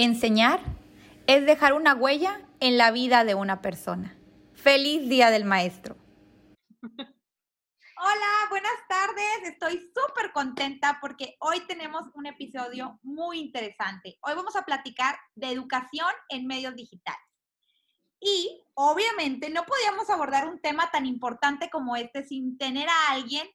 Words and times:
Enseñar 0.00 0.60
es 1.26 1.44
dejar 1.44 1.72
una 1.72 1.92
huella 1.92 2.40
en 2.60 2.78
la 2.78 2.92
vida 2.92 3.24
de 3.24 3.34
una 3.34 3.60
persona. 3.60 4.16
Feliz 4.54 5.08
Día 5.08 5.30
del 5.30 5.44
Maestro. 5.44 5.96
Hola, 6.82 8.32
buenas 8.48 8.78
tardes. 8.88 9.42
Estoy 9.42 9.90
súper 9.92 10.30
contenta 10.30 10.98
porque 11.00 11.34
hoy 11.40 11.66
tenemos 11.66 12.04
un 12.14 12.26
episodio 12.26 13.00
muy 13.02 13.40
interesante. 13.40 14.16
Hoy 14.20 14.34
vamos 14.36 14.54
a 14.54 14.62
platicar 14.62 15.18
de 15.34 15.50
educación 15.50 16.06
en 16.28 16.46
medios 16.46 16.76
digitales. 16.76 17.26
Y 18.20 18.64
obviamente 18.74 19.50
no 19.50 19.64
podíamos 19.64 20.08
abordar 20.10 20.48
un 20.48 20.60
tema 20.60 20.92
tan 20.92 21.06
importante 21.06 21.70
como 21.70 21.96
este 21.96 22.24
sin 22.24 22.56
tener 22.56 22.88
a 22.88 23.10
alguien 23.10 23.48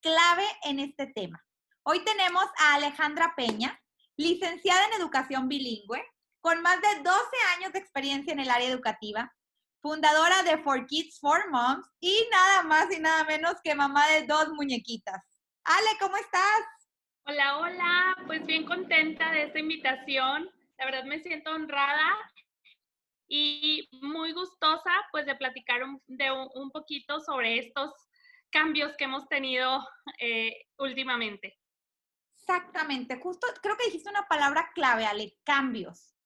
clave 0.00 0.46
en 0.62 0.80
este 0.80 1.06
tema. 1.08 1.44
Hoy 1.82 2.02
tenemos 2.02 2.46
a 2.60 2.76
Alejandra 2.76 3.34
Peña, 3.36 3.78
licenciada 4.16 4.86
en 4.86 5.00
educación 5.00 5.48
bilingüe, 5.48 6.02
con 6.40 6.60
más 6.62 6.80
de 6.80 7.02
12 7.02 7.18
años 7.56 7.72
de 7.72 7.78
experiencia 7.78 8.32
en 8.32 8.40
el 8.40 8.50
área 8.50 8.68
educativa, 8.68 9.32
fundadora 9.80 10.42
de 10.42 10.58
For 10.58 10.86
Kids, 10.86 11.18
For 11.20 11.50
Moms 11.50 11.86
y 12.00 12.26
nada 12.30 12.62
más 12.62 12.92
y 12.94 13.00
nada 13.00 13.24
menos 13.24 13.54
que 13.62 13.74
mamá 13.74 14.06
de 14.08 14.26
dos 14.26 14.48
muñequitas. 14.50 15.24
Ale, 15.64 15.88
¿cómo 16.00 16.16
estás? 16.16 16.62
Hola, 17.24 17.58
hola, 17.58 18.16
pues 18.26 18.44
bien 18.46 18.64
contenta 18.64 19.30
de 19.32 19.44
esta 19.44 19.58
invitación. 19.58 20.50
La 20.78 20.86
verdad 20.86 21.04
me 21.04 21.20
siento 21.20 21.52
honrada 21.52 22.08
y 23.28 23.88
muy 24.00 24.32
gustosa 24.32 24.90
pues 25.10 25.26
de 25.26 25.36
platicar 25.36 25.82
un, 25.84 26.02
de 26.06 26.30
un, 26.32 26.70
poquito 26.70 27.20
sobre 27.20 27.58
estos 27.58 27.92
cambios 28.50 28.94
que 28.96 29.04
hemos 29.04 29.28
tenido 29.28 29.86
eh, 30.18 30.66
últimamente. 30.78 31.56
Exactamente, 32.42 33.20
justo 33.20 33.46
creo 33.62 33.76
que 33.76 33.84
dijiste 33.84 34.10
una 34.10 34.26
palabra 34.26 34.72
clave, 34.74 35.06
Ale, 35.06 35.38
cambios. 35.44 36.16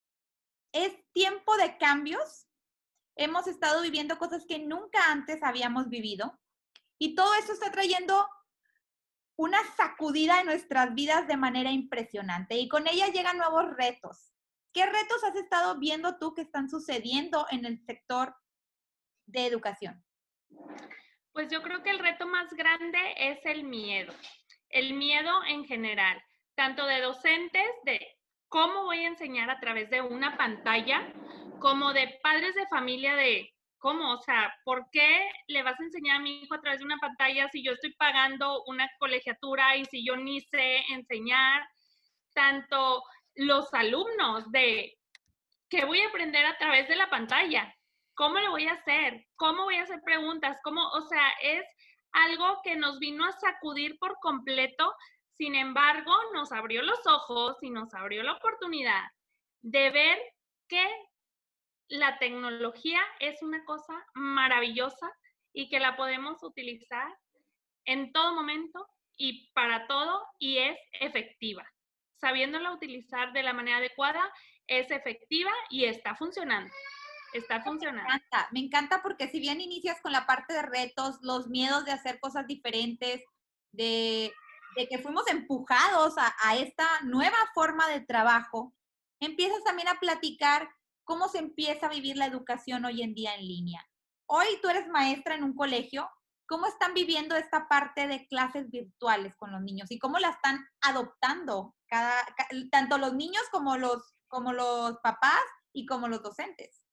Es 0.73 0.95
tiempo 1.13 1.57
de 1.59 1.77
cambios. 1.77 2.47
Hemos 3.17 3.47
estado 3.47 3.83
viviendo 3.83 4.19
cosas 4.19 4.47
que 4.47 4.59
nunca 4.59 5.11
antes 5.11 5.43
habíamos 5.43 5.91
vivido 5.91 6.39
y 6.99 7.15
todo 7.15 7.35
eso 7.35 7.53
está 7.53 7.71
trayendo 7.71 8.27
una 9.37 9.59
sacudida 9.77 10.41
en 10.41 10.47
nuestras 10.47 10.95
vidas 10.95 11.29
de 11.29 11.37
manera 11.37 11.71
impresionante 11.71 12.57
y 12.57 12.69
con 12.69 12.87
ella 12.87 13.09
llegan 13.09 13.37
nuevos 13.37 13.77
retos. 13.77 14.33
¿Qué 14.73 14.87
retos 14.87 15.23
has 15.23 15.37
estado 15.37 15.79
viendo 15.79 16.19
tú 16.19 16.35
que 16.35 16.43
están 16.43 16.71
sucediendo 16.71 17.47
en 17.51 17.67
el 17.67 17.85
sector 17.85 18.35
de 19.27 19.47
educación? 19.47 20.03
Pues 21.33 21.51
yo 21.51 21.63
creo 21.63 21.83
que 21.83 21.91
el 21.91 21.99
reto 21.99 22.27
más 22.27 22.51
grande 22.55 22.99
es 23.19 23.45
el 23.45 23.65
miedo 23.65 24.15
el 24.71 24.95
miedo 24.95 25.33
en 25.47 25.65
general, 25.65 26.23
tanto 26.55 26.87
de 26.87 27.01
docentes 27.01 27.67
de 27.85 28.01
cómo 28.49 28.85
voy 28.85 29.05
a 29.05 29.09
enseñar 29.09 29.51
a 29.51 29.61
través 29.61 29.91
de 29.91 30.01
una 30.01 30.37
pantalla, 30.37 31.13
como 31.59 31.93
de 31.93 32.19
padres 32.23 32.55
de 32.55 32.67
familia 32.69 33.17
de 33.17 33.51
cómo, 33.79 34.13
o 34.13 34.19
sea, 34.19 34.55
¿por 34.65 34.89
qué 34.91 35.29
le 35.49 35.63
vas 35.63 35.79
a 35.79 35.85
enseñar 35.85 36.17
a 36.17 36.21
mi 36.21 36.43
hijo 36.43 36.55
a 36.55 36.61
través 36.61 36.81
de 36.81 36.87
una 36.87 36.99
pantalla 36.99 37.49
si 37.49 37.63
yo 37.63 37.73
estoy 37.73 37.93
pagando 37.95 38.63
una 38.65 38.89
colegiatura 38.99 39.77
y 39.77 39.85
si 39.85 40.05
yo 40.05 40.17
ni 40.17 40.41
sé 40.41 40.85
enseñar? 40.89 41.67
Tanto 42.35 43.03
los 43.35 43.73
alumnos 43.75 44.51
de 44.51 44.95
qué 45.69 45.85
voy 45.85 46.01
a 46.01 46.09
aprender 46.09 46.45
a 46.47 46.57
través 46.59 46.89
de 46.89 46.97
la 46.97 47.11
pantalla, 47.11 47.75
cómo 48.15 48.39
lo 48.39 48.51
voy 48.51 48.67
a 48.67 48.73
hacer, 48.73 49.27
cómo 49.37 49.65
voy 49.65 49.77
a 49.77 49.83
hacer 49.83 50.01
preguntas, 50.05 50.59
cómo, 50.63 50.89
o 50.89 51.03
sea, 51.03 51.31
es 51.43 51.65
algo 52.17 52.61
que 52.65 52.77
nos 52.77 52.99
vino 52.99 53.25
a 53.25 53.33
sacudir 53.33 53.99
por 53.99 54.19
completo, 54.21 54.95
sin 55.37 55.55
embargo, 55.55 56.13
nos 56.33 56.51
abrió 56.51 56.83
los 56.83 57.07
ojos 57.07 57.57
y 57.61 57.71
nos 57.71 57.93
abrió 57.95 58.23
la 58.23 58.33
oportunidad 58.33 59.05
de 59.61 59.91
ver 59.91 60.19
que 60.69 60.85
la 61.89 62.19
tecnología 62.19 63.01
es 63.21 63.43
una 63.43 63.65
cosa 63.65 63.95
maravillosa 64.15 65.13
y 65.53 65.69
que 65.69 65.79
la 65.79 65.97
podemos 65.97 66.43
utilizar 66.43 67.07
en 67.85 68.13
todo 68.13 68.35
momento 68.35 68.89
y 69.17 69.51
para 69.53 69.87
todo 69.87 70.27
y 70.39 70.59
es 70.59 70.79
efectiva. 70.93 71.65
Sabiéndola 72.19 72.73
utilizar 72.73 73.33
de 73.33 73.43
la 73.43 73.53
manera 73.53 73.77
adecuada, 73.77 74.23
es 74.67 74.91
efectiva 74.91 75.53
y 75.71 75.85
está 75.85 76.17
funcionando 76.17 76.75
está 77.39 77.63
funcionando. 77.63 78.03
Me 78.09 78.15
encanta, 78.15 78.49
me 78.53 78.61
encanta 78.61 79.03
porque 79.03 79.29
si 79.29 79.41
bien 79.41 79.61
inicias 79.61 80.01
con 80.01 80.13
la 80.13 80.27
parte 80.27 80.55
de 80.55 80.63
retos, 80.63 81.19
los 81.23 81.49
miedos 81.49 81.85
de 81.85 81.93
hacer 81.93 82.21
cosas 82.21 82.47
diferentes, 82.47 83.23
de, 83.73 84.33
que 84.91 84.99
fuimos 84.99 85.27
empujados 85.29 86.15
a, 86.19 86.57
esta 86.57 86.87
nueva 87.03 87.39
forma 87.55 87.89
de 87.89 88.01
trabajo, 88.01 88.75
empiezas 89.21 89.63
también 89.65 89.89
a 89.89 89.99
platicar 90.01 90.69
cómo 91.05 91.29
se 91.29 91.39
empieza 91.39 91.87
a 91.87 91.91
vivir 91.91 92.17
la 92.17 92.27
educación 92.27 92.85
hoy 92.85 93.03
en 93.03 93.15
día 93.15 93.35
en 93.35 93.47
línea. 93.47 93.87
Hoy 94.27 94.47
tú 94.61 94.69
eres 94.69 94.89
maestra 94.89 95.35
en 95.35 95.45
un 95.45 95.55
colegio, 95.55 96.11
¿cómo 96.47 96.67
están 96.67 96.95
viviendo 96.95 97.37
esta 97.37 97.69
parte 97.69 98.07
de 98.07 98.27
clases 98.27 98.71
virtuales 98.71 99.35
con 99.37 99.53
los 99.53 99.63
niños 99.63 99.91
y 99.91 99.99
cómo 99.99 100.19
la 100.19 100.31
están 100.31 100.67
adoptando 100.83 101.75
cada, 101.87 102.27
tanto 102.71 102.99
los 102.99 103.15
niños 103.15 103.43
como 103.51 103.77
los, 103.77 104.15
como 104.29 104.53
los 104.53 104.99
papás 104.99 105.43
y 105.73 105.87
como 105.87 106.09
los 106.09 106.23
docentes? 106.23 106.86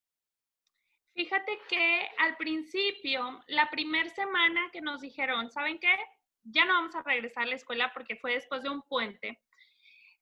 Fíjate 1.15 1.59
que 1.69 2.09
al 2.17 2.35
principio, 2.37 3.43
la 3.47 3.69
primera 3.69 4.09
semana 4.09 4.69
que 4.71 4.81
nos 4.81 5.01
dijeron, 5.01 5.51
¿saben 5.51 5.79
qué? 5.79 5.95
Ya 6.43 6.65
no 6.65 6.73
vamos 6.73 6.95
a 6.95 7.03
regresar 7.03 7.43
a 7.43 7.47
la 7.47 7.55
escuela 7.55 7.91
porque 7.93 8.15
fue 8.15 8.33
después 8.33 8.63
de 8.63 8.69
un 8.69 8.81
puente. 8.81 9.39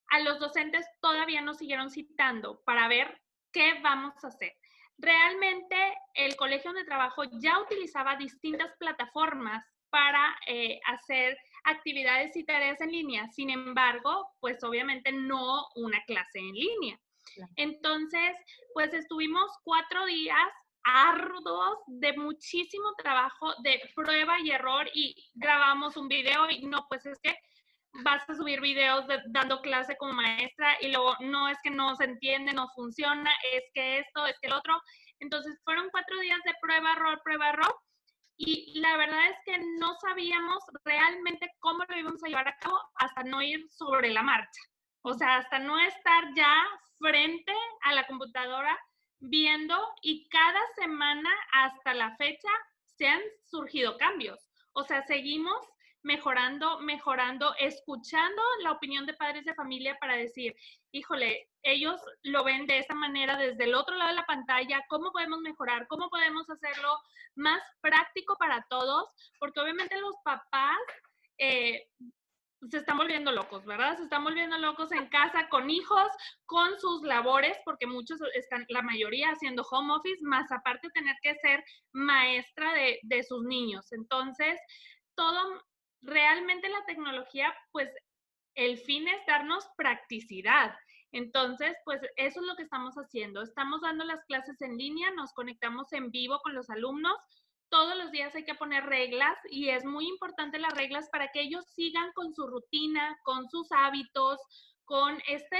A 0.09 0.19
los 0.19 0.39
docentes 0.39 0.85
todavía 1.01 1.41
nos 1.41 1.57
siguieron 1.57 1.89
citando 1.89 2.61
para 2.65 2.89
ver 2.89 3.21
qué 3.53 3.79
vamos 3.81 4.21
a 4.23 4.27
hacer. 4.27 4.53
Realmente 4.97 5.75
el 6.13 6.35
colegio 6.35 6.71
donde 6.71 6.85
trabajo 6.85 7.23
ya 7.39 7.59
utilizaba 7.59 8.17
distintas 8.17 8.75
plataformas 8.77 9.65
para 9.89 10.37
eh, 10.47 10.79
hacer 10.85 11.37
actividades 11.63 12.35
y 12.35 12.43
tareas 12.43 12.81
en 12.81 12.91
línea. 12.91 13.29
Sin 13.29 13.49
embargo, 13.49 14.27
pues 14.41 14.61
obviamente 14.63 15.11
no 15.13 15.67
una 15.75 16.03
clase 16.05 16.39
en 16.39 16.53
línea. 16.53 16.99
Entonces, 17.55 18.35
pues 18.73 18.93
estuvimos 18.93 19.49
cuatro 19.63 20.05
días 20.05 20.51
arduos 20.83 21.77
de 21.87 22.13
muchísimo 22.13 22.93
trabajo, 22.97 23.53
de 23.63 23.81
prueba 23.95 24.39
y 24.39 24.51
error 24.51 24.89
y 24.93 25.31
grabamos 25.33 25.97
un 25.97 26.07
video 26.07 26.49
y 26.49 26.65
no, 26.65 26.85
pues 26.89 27.05
es 27.05 27.19
que 27.21 27.35
vas 28.03 28.27
a 28.29 28.35
subir 28.35 28.61
videos 28.61 29.05
dando 29.27 29.61
clase 29.61 29.97
como 29.97 30.13
maestra 30.13 30.77
y 30.81 30.91
luego 30.91 31.15
no 31.19 31.49
es 31.49 31.57
que 31.63 31.69
no 31.69 31.95
se 31.95 32.05
entiende, 32.05 32.53
no 32.53 32.69
funciona, 32.69 33.31
es 33.53 33.63
que 33.73 33.99
esto, 33.99 34.25
es 34.25 34.35
que 34.41 34.47
el 34.47 34.53
otro. 34.53 34.81
Entonces 35.19 35.59
fueron 35.63 35.89
cuatro 35.91 36.19
días 36.19 36.39
de 36.45 36.53
prueba, 36.61 36.93
error, 36.93 37.21
prueba, 37.23 37.49
error. 37.49 37.75
Y 38.37 38.79
la 38.79 38.97
verdad 38.97 39.27
es 39.27 39.37
que 39.45 39.59
no 39.77 39.95
sabíamos 39.99 40.63
realmente 40.83 41.47
cómo 41.59 41.83
lo 41.87 41.97
íbamos 41.97 42.23
a 42.23 42.27
llevar 42.27 42.47
a 42.47 42.57
cabo 42.57 42.79
hasta 42.95 43.23
no 43.23 43.41
ir 43.41 43.63
sobre 43.69 44.09
la 44.09 44.23
marcha. 44.23 44.61
O 45.03 45.13
sea, 45.13 45.37
hasta 45.37 45.59
no 45.59 45.79
estar 45.79 46.23
ya 46.35 46.55
frente 46.97 47.53
a 47.83 47.93
la 47.93 48.07
computadora 48.07 48.77
viendo 49.21 49.77
y 50.01 50.27
cada 50.29 50.59
semana 50.75 51.29
hasta 51.53 51.93
la 51.93 52.15
fecha 52.17 52.49
se 52.97 53.07
han 53.07 53.21
surgido 53.45 53.97
cambios. 53.97 54.39
O 54.73 54.83
sea, 54.83 55.01
seguimos 55.03 55.57
mejorando, 56.03 56.79
mejorando, 56.79 57.53
escuchando 57.59 58.41
la 58.63 58.71
opinión 58.71 59.05
de 59.05 59.13
padres 59.13 59.45
de 59.45 59.53
familia 59.53 59.97
para 59.99 60.15
decir, 60.15 60.55
híjole, 60.91 61.47
ellos 61.61 62.01
lo 62.23 62.43
ven 62.43 62.65
de 62.65 62.79
esa 62.79 62.95
manera 62.95 63.37
desde 63.37 63.65
el 63.65 63.75
otro 63.75 63.95
lado 63.95 64.09
de 64.09 64.15
la 64.15 64.25
pantalla, 64.25 64.83
¿cómo 64.89 65.11
podemos 65.11 65.39
mejorar? 65.41 65.87
¿Cómo 65.87 66.09
podemos 66.09 66.49
hacerlo 66.49 66.97
más 67.35 67.61
práctico 67.81 68.35
para 68.37 68.65
todos? 68.69 69.13
Porque 69.39 69.59
obviamente 69.59 69.99
los 69.99 70.15
papás 70.23 70.79
eh, 71.37 71.87
se 72.69 72.77
están 72.77 72.97
volviendo 72.97 73.31
locos, 73.31 73.65
¿verdad? 73.65 73.97
Se 73.97 74.03
están 74.03 74.23
volviendo 74.23 74.57
locos 74.57 74.91
en 74.91 75.07
casa 75.07 75.49
con 75.49 75.69
hijos, 75.69 76.07
con 76.45 76.79
sus 76.79 77.01
labores, 77.03 77.57
porque 77.65 77.87
muchos 77.87 78.19
están, 78.35 78.65
la 78.69 78.81
mayoría 78.81 79.31
haciendo 79.31 79.63
home 79.63 79.93
office, 79.93 80.23
más 80.23 80.51
aparte 80.51 80.89
tener 80.89 81.15
que 81.21 81.35
ser 81.35 81.63
maestra 81.91 82.73
de, 82.73 82.99
de 83.03 83.23
sus 83.23 83.43
niños. 83.43 83.91
Entonces, 83.91 84.59
todo, 85.15 85.63
realmente 86.01 86.69
la 86.69 86.85
tecnología, 86.85 87.53
pues 87.71 87.89
el 88.55 88.77
fin 88.77 89.07
es 89.07 89.25
darnos 89.25 89.67
practicidad. 89.75 90.75
Entonces, 91.13 91.75
pues 91.83 91.99
eso 92.15 92.39
es 92.39 92.45
lo 92.45 92.55
que 92.55 92.63
estamos 92.63 92.95
haciendo. 92.95 93.41
Estamos 93.41 93.81
dando 93.81 94.05
las 94.05 94.23
clases 94.25 94.61
en 94.61 94.77
línea, 94.77 95.11
nos 95.11 95.33
conectamos 95.33 95.91
en 95.93 96.09
vivo 96.11 96.39
con 96.41 96.53
los 96.53 96.69
alumnos 96.69 97.17
todos 97.71 97.97
los 97.97 98.11
días 98.11 98.35
hay 98.35 98.43
que 98.43 98.53
poner 98.53 98.85
reglas 98.85 99.35
y 99.49 99.69
es 99.69 99.83
muy 99.85 100.07
importante 100.07 100.59
las 100.59 100.73
reglas 100.73 101.09
para 101.09 101.29
que 101.29 101.41
ellos 101.41 101.65
sigan 101.73 102.11
con 102.13 102.33
su 102.33 102.45
rutina, 102.45 103.17
con 103.23 103.49
sus 103.49 103.71
hábitos, 103.71 104.39
con 104.85 105.19
este 105.27 105.57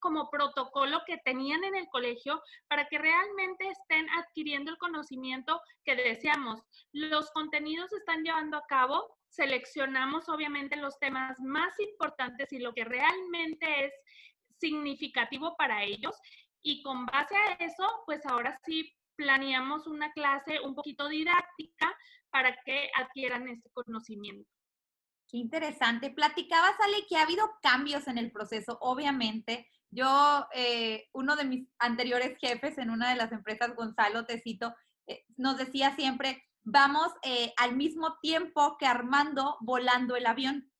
como 0.00 0.28
protocolo 0.30 1.00
que 1.06 1.18
tenían 1.18 1.62
en 1.62 1.76
el 1.76 1.86
colegio 1.86 2.42
para 2.66 2.88
que 2.88 2.98
realmente 2.98 3.68
estén 3.68 4.10
adquiriendo 4.10 4.72
el 4.72 4.76
conocimiento 4.78 5.60
que 5.84 5.94
deseamos. 5.94 6.60
Los 6.92 7.30
contenidos 7.30 7.90
se 7.90 7.98
están 7.98 8.24
llevando 8.24 8.56
a 8.56 8.66
cabo, 8.66 9.16
seleccionamos 9.28 10.28
obviamente 10.28 10.74
los 10.74 10.98
temas 10.98 11.38
más 11.38 11.78
importantes 11.78 12.52
y 12.52 12.58
lo 12.58 12.74
que 12.74 12.84
realmente 12.84 13.84
es 13.84 13.92
significativo 14.58 15.54
para 15.56 15.84
ellos 15.84 16.16
y 16.62 16.82
con 16.82 17.06
base 17.06 17.36
a 17.36 17.52
eso, 17.54 18.02
pues 18.04 18.26
ahora 18.26 18.58
sí 18.64 18.92
planeamos 19.16 19.86
una 19.86 20.12
clase 20.12 20.60
un 20.60 20.74
poquito 20.74 21.08
didáctica 21.08 21.94
para 22.30 22.56
que 22.64 22.90
adquieran 22.96 23.48
ese 23.48 23.68
conocimiento. 23.72 24.48
Qué 25.28 25.38
interesante. 25.38 26.10
Platicabas, 26.10 26.78
Ale, 26.80 27.06
que 27.08 27.16
ha 27.16 27.22
habido 27.22 27.50
cambios 27.62 28.06
en 28.08 28.18
el 28.18 28.30
proceso, 28.30 28.78
obviamente. 28.80 29.68
Yo, 29.90 30.46
eh, 30.54 31.08
uno 31.12 31.36
de 31.36 31.44
mis 31.44 31.68
anteriores 31.78 32.38
jefes 32.38 32.78
en 32.78 32.90
una 32.90 33.10
de 33.10 33.16
las 33.16 33.32
empresas, 33.32 33.74
Gonzalo 33.74 34.24
Tecito, 34.24 34.74
eh, 35.06 35.24
nos 35.36 35.56
decía 35.58 35.94
siempre, 35.94 36.42
vamos 36.62 37.12
eh, 37.22 37.52
al 37.56 37.76
mismo 37.76 38.18
tiempo 38.20 38.76
que 38.78 38.86
Armando 38.86 39.56
volando 39.60 40.16
el 40.16 40.26
avión. 40.26 40.70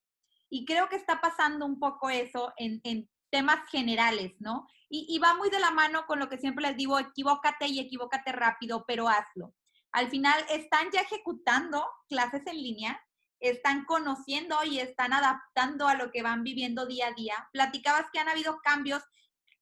Y 0.49 0.65
creo 0.65 0.89
que 0.89 0.97
está 0.97 1.21
pasando 1.21 1.65
un 1.65 1.79
poco 1.79 2.11
eso 2.11 2.53
en, 2.57 2.81
en 2.85 3.09
temas 3.33 3.67
generales, 3.71 4.35
¿no? 4.39 4.69
Y, 4.89 5.19
va 5.19 5.35
muy 5.35 5.49
de 5.49 5.59
la 5.59 5.71
mano 5.71 6.05
con 6.07 6.19
lo 6.19 6.29
que 6.29 6.37
siempre 6.37 6.67
les 6.67 6.77
digo, 6.77 6.99
equivócate 6.99 7.67
y 7.67 7.81
equivócate 7.81 8.31
rápido, 8.31 8.85
pero 8.87 9.09
hazlo. 9.09 9.55
Al 9.91 10.11
final 10.11 10.45
están 10.51 10.91
ya 10.93 11.01
ejecutando 11.01 11.83
clases 12.09 12.43
en 12.47 12.57
línea, 12.63 13.03
están 13.41 13.87
conociendo 13.87 14.63
y 14.65 14.81
están 14.81 15.15
adaptando 15.15 15.89
a 15.89 15.95
lo 15.95 16.13
que 16.13 16.23
van 16.23 16.45
viviendo 16.45 16.85
día 16.85 17.07
a 17.07 17.13
día. 17.13 17.49
Platicabas 17.53 18.05
que 18.13 18.19
han 18.19 18.29
habido 18.29 18.61
cambios. 18.63 19.03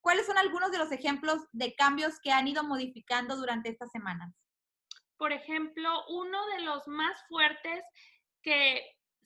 ¿Cuáles 0.00 0.26
son 0.26 0.36
algunos 0.36 0.72
de 0.72 0.78
los 0.78 0.90
ejemplos 0.90 1.38
de 1.52 1.76
cambios 1.76 2.18
que 2.20 2.32
han 2.32 2.48
ido 2.48 2.64
modificando 2.64 3.36
durante 3.36 3.68
estas 3.68 3.92
semanas? 3.92 4.34
Por 5.16 5.32
ejemplo, 5.32 5.90
uno 6.08 6.44
de 6.56 6.62
los 6.62 6.88
más 6.88 7.16
fuertes 7.28 7.84
que 8.42 8.82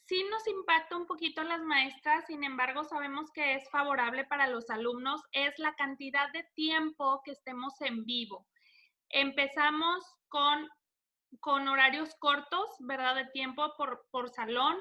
sí 0.07 0.25
nos 0.31 0.47
impacta 0.47 0.97
un 0.97 1.07
poquito 1.07 1.43
las 1.43 1.63
maestras, 1.63 2.27
sin 2.27 2.45
embargo 2.45 2.85
sabemos 2.85 3.31
que 3.33 3.55
es 3.55 3.69
favorable 3.71 4.25
para 4.25 4.49
los 4.49 4.69
alumnos, 4.71 5.23
es 5.33 5.59
la 5.59 5.75
cantidad 5.75 6.31
de 6.33 6.45
tiempo 6.55 7.23
que 7.25 7.33
estemos 7.33 7.81
en 7.81 8.05
vivo. 8.05 8.47
Empezamos 9.09 10.05
con, 10.29 10.69
con 11.41 11.69
horarios 11.69 12.15
cortos, 12.19 12.69
¿verdad? 12.81 13.15
De 13.15 13.27
tiempo 13.27 13.73
por, 13.77 14.07
por 14.11 14.29
salón. 14.31 14.77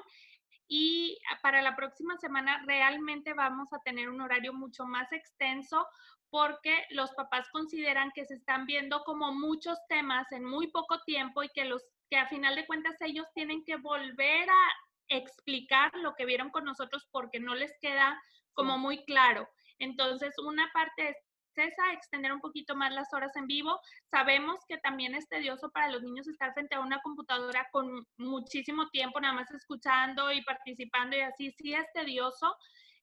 Y 0.66 1.18
para 1.42 1.62
la 1.62 1.76
próxima 1.76 2.16
semana 2.16 2.62
realmente 2.66 3.34
vamos 3.34 3.72
a 3.72 3.80
tener 3.80 4.08
un 4.08 4.20
horario 4.20 4.52
mucho 4.52 4.86
más 4.86 5.12
extenso 5.12 5.86
porque 6.30 6.84
los 6.90 7.12
papás 7.12 7.48
consideran 7.50 8.10
que 8.12 8.24
se 8.24 8.34
están 8.34 8.66
viendo 8.66 9.04
como 9.04 9.32
muchos 9.32 9.78
temas 9.88 10.30
en 10.32 10.44
muy 10.44 10.68
poco 10.68 11.00
tiempo 11.02 11.42
y 11.42 11.48
que 11.50 11.64
los 11.64 11.82
que 12.10 12.16
a 12.16 12.28
final 12.28 12.56
de 12.56 12.66
cuentas 12.66 12.96
ellos 13.00 13.26
tienen 13.34 13.62
que 13.64 13.76
volver 13.76 14.50
a 14.50 14.68
explicar 15.08 15.92
lo 15.96 16.14
que 16.14 16.26
vieron 16.26 16.50
con 16.50 16.64
nosotros 16.64 17.06
porque 17.10 17.40
no 17.40 17.54
les 17.54 17.72
queda 17.80 18.20
como 18.52 18.78
muy 18.78 19.04
claro. 19.04 19.48
Entonces, 19.78 20.34
una 20.38 20.70
parte 20.72 21.10
es 21.10 21.16
esa, 21.56 21.92
extender 21.92 22.32
un 22.32 22.40
poquito 22.40 22.74
más 22.74 22.92
las 22.92 23.12
horas 23.12 23.34
en 23.36 23.46
vivo. 23.46 23.78
Sabemos 24.10 24.60
que 24.68 24.78
también 24.78 25.14
es 25.14 25.28
tedioso 25.28 25.70
para 25.70 25.90
los 25.90 26.02
niños 26.02 26.26
estar 26.26 26.52
frente 26.52 26.74
a 26.74 26.80
una 26.80 27.00
computadora 27.02 27.68
con 27.72 28.06
muchísimo 28.16 28.88
tiempo, 28.88 29.20
nada 29.20 29.34
más 29.34 29.50
escuchando 29.50 30.32
y 30.32 30.42
participando 30.42 31.16
y 31.16 31.20
así, 31.20 31.52
sí 31.52 31.74
es 31.74 31.86
tedioso. 31.92 32.56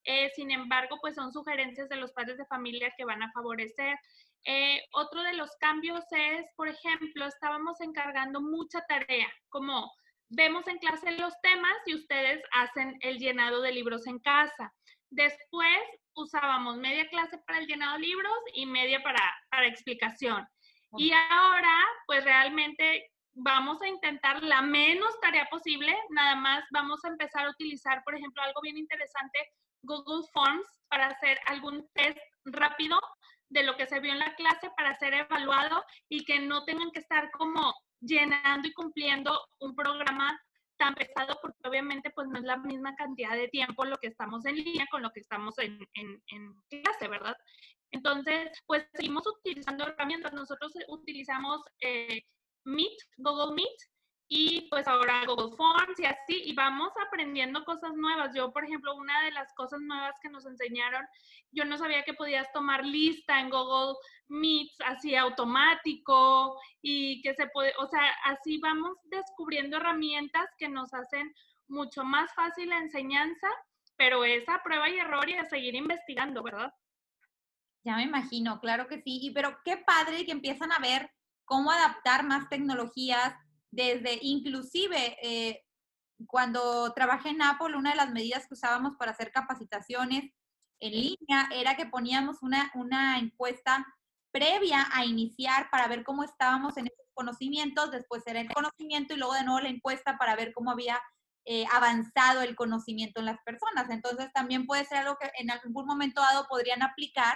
Eh, 0.04 0.32
sin 0.36 0.52
embargo, 0.52 0.98
pues 1.00 1.16
son 1.16 1.32
sugerencias 1.32 1.88
de 1.90 1.98
los 1.98 2.12
padres 2.12 2.38
de 2.38 2.46
familia 2.46 2.92
que 2.98 3.06
van 3.06 3.22
a 3.22 3.32
favorecer. 3.32 3.98
Eh, 4.46 4.82
otro 4.94 5.22
de 5.22 5.34
los 5.34 5.52
cambios 5.58 6.04
es, 6.12 6.46
por 6.56 6.68
ejemplo, 6.68 7.26
estábamos 7.28 7.80
encargando 7.82 8.42
mucha 8.42 8.82
tarea, 8.88 9.32
como 9.50 9.92
vemos 10.32 10.66
en 10.68 10.78
clase 10.78 11.12
los 11.12 11.34
temas 11.42 11.76
y 11.86 11.96
ustedes 11.96 12.42
hacen 12.54 12.98
el 13.02 13.20
llenado 13.20 13.62
de 13.62 13.72
libros 13.72 14.08
en 14.08 14.20
casa. 14.20 14.74
Después 15.10 15.80
usábamos 16.16 16.78
media 16.78 17.08
clase 17.10 17.38
para 17.46 17.60
el 17.60 17.68
llenado 17.68 17.94
de 17.94 18.00
libros 18.08 18.38
y 18.54 18.66
media 18.66 19.02
para, 19.04 19.22
para 19.50 19.68
explicación. 19.68 20.48
Y 20.98 21.12
ahora, 21.12 21.74
pues 22.06 22.24
realmente 22.24 23.12
vamos 23.34 23.82
a 23.82 23.88
intentar 23.88 24.44
la 24.44 24.62
menos 24.62 25.18
tarea 25.22 25.48
posible, 25.50 25.96
nada 26.10 26.36
más 26.36 26.66
vamos 26.72 27.04
a 27.06 27.10
empezar 27.10 27.46
a 27.46 27.52
utilizar, 27.52 28.04
por 28.04 28.16
ejemplo, 28.16 28.44
algo 28.44 28.60
bien 28.62 28.78
interesante, 28.78 29.40
Google 29.84 30.28
Forms 30.34 30.68
para 30.90 31.08
hacer 31.08 31.40
algún 31.46 31.88
test 31.94 32.20
rápido 32.46 33.00
de 33.50 33.64
lo 33.64 33.76
que 33.76 33.88
se 33.88 34.00
vio 34.00 34.12
en 34.12 34.20
la 34.20 34.36
clase 34.36 34.70
para 34.76 34.96
ser 34.96 35.14
evaluado 35.14 35.84
y 36.10 36.24
que 36.26 36.40
no 36.40 36.64
tengan 36.66 36.92
que 36.92 37.00
estar 37.00 37.32
como 37.32 37.74
llenando 38.02 38.68
y 38.68 38.74
cumpliendo 38.74 39.40
un 39.60 39.76
programa 39.76 40.40
tan 40.78 40.96
pesado 40.96 41.38
porque 41.42 41.68
obviamente 41.68 42.10
pues 42.10 42.28
no 42.28 42.40
es 42.40 42.44
la 42.44 42.58
misma 42.58 42.96
cantidad 42.96 43.36
de 43.36 43.48
tiempo 43.50 43.86
lo 43.86 43.98
que 43.98 44.08
estamos 44.08 44.46
en 44.46 44.56
línea 44.56 44.88
con 44.90 45.04
lo 45.04 45.12
que 45.12 45.20
estamos 45.20 45.58
en, 45.60 45.80
en, 45.94 46.56
clase, 46.70 47.08
¿verdad? 47.08 47.38
Entonces, 47.92 48.50
pues 48.66 48.86
seguimos 48.94 49.28
utilizando 49.28 49.86
herramientas. 49.86 50.34
Nosotros 50.34 50.72
utilizamos 50.88 51.62
eh, 51.82 52.24
Meet, 52.64 52.98
Google 53.18 53.54
Meet, 53.54 53.78
y 54.34 54.62
pues 54.70 54.88
ahora 54.88 55.26
Google 55.26 55.54
Forms 55.58 56.00
y 56.00 56.06
así, 56.06 56.42
y 56.46 56.54
vamos 56.54 56.94
aprendiendo 57.06 57.66
cosas 57.66 57.94
nuevas. 57.96 58.32
Yo, 58.34 58.54
por 58.54 58.64
ejemplo, 58.64 58.96
una 58.96 59.26
de 59.26 59.32
las 59.32 59.54
cosas 59.56 59.82
nuevas 59.82 60.16
que 60.24 60.30
nos 60.30 60.46
enseñaron, 60.46 61.06
yo 61.52 61.66
no 61.66 61.78
sabía 61.78 62.04
que 62.04 62.14
podías 62.14 62.50
tomar 62.54 62.86
lista 62.86 63.42
en 63.42 63.50
Google 63.50 63.94
Meets 64.32 64.76
así 64.86 65.16
automático 65.16 66.58
y 66.82 67.22
que 67.22 67.34
se 67.36 67.48
puede, 67.48 67.74
o 67.80 67.88
sea, 67.88 68.02
así 68.26 68.60
vamos 68.60 68.98
descubriendo 69.04 69.78
herramientas 69.78 70.48
que 70.58 70.70
nos 70.70 70.94
hacen 70.94 71.34
mucho 71.68 72.04
más 72.04 72.34
fácil 72.34 72.70
la 72.70 72.78
enseñanza, 72.78 73.48
pero 73.98 74.24
es 74.24 74.48
a 74.48 74.64
prueba 74.64 74.90
y 74.90 75.00
error 75.00 75.30
y 75.30 75.34
a 75.34 75.50
seguir 75.50 75.76
investigando, 75.76 76.44
¿verdad? 76.44 76.74
Ya 77.84 77.96
me 77.96 78.04
imagino, 78.04 78.60
claro 78.60 78.88
que 78.88 79.02
sí, 79.02 79.20
y 79.22 79.32
pero 79.32 79.58
qué 79.66 79.78
padre 79.78 80.26
que 80.26 80.32
empiezan 80.32 80.72
a 80.72 80.80
ver 80.80 81.12
cómo 81.46 81.72
adaptar 81.72 82.24
más 82.24 82.48
tecnologías 82.48 83.36
desde 83.72 84.20
inclusive 84.22 85.18
eh, 85.22 85.64
cuando 86.28 86.94
trabajé 86.94 87.30
en 87.30 87.42
Apple, 87.42 87.76
una 87.76 87.92
de 87.92 87.96
las 87.96 88.12
medidas 88.12 88.48
que 88.48 88.54
usábamos 88.54 88.96
para 88.96 89.12
hacer 89.12 89.32
capacitaciones 89.32 90.32
en 90.80 90.92
línea 90.92 91.50
era 91.54 91.76
que 91.76 91.86
poníamos 91.86 92.42
una, 92.42 92.72
una 92.76 93.20
encuesta 93.20 93.86
previa 94.32 94.88
a 94.94 95.06
iniciar 95.06 95.70
para 95.70 95.88
ver 95.88 96.04
cómo 96.04 96.24
estábamos 96.24 96.78
en 96.78 96.88
esos 96.88 97.06
conocimientos, 97.14 97.92
después 97.92 98.24
era 98.26 98.42
el 98.42 98.52
conocimiento 98.52 99.14
y 99.14 99.18
luego 99.18 99.34
de 99.34 99.44
nuevo 99.44 99.60
la 99.60 99.70
encuesta 99.70 100.18
para 100.18 100.36
ver 100.36 100.54
cómo 100.54 100.72
había 100.72 101.00
eh, 101.46 101.66
avanzado 101.72 102.42
el 102.42 102.56
conocimiento 102.56 103.20
en 103.20 103.26
las 103.26 103.40
personas. 103.44 103.90
Entonces 103.90 104.32
también 104.34 104.66
puede 104.66 104.86
ser 104.86 105.00
algo 105.00 105.18
que 105.20 105.30
en 105.38 105.52
algún 105.52 105.86
momento 105.86 106.22
dado 106.22 106.46
podrían 106.48 106.84
aplicar. 106.84 107.36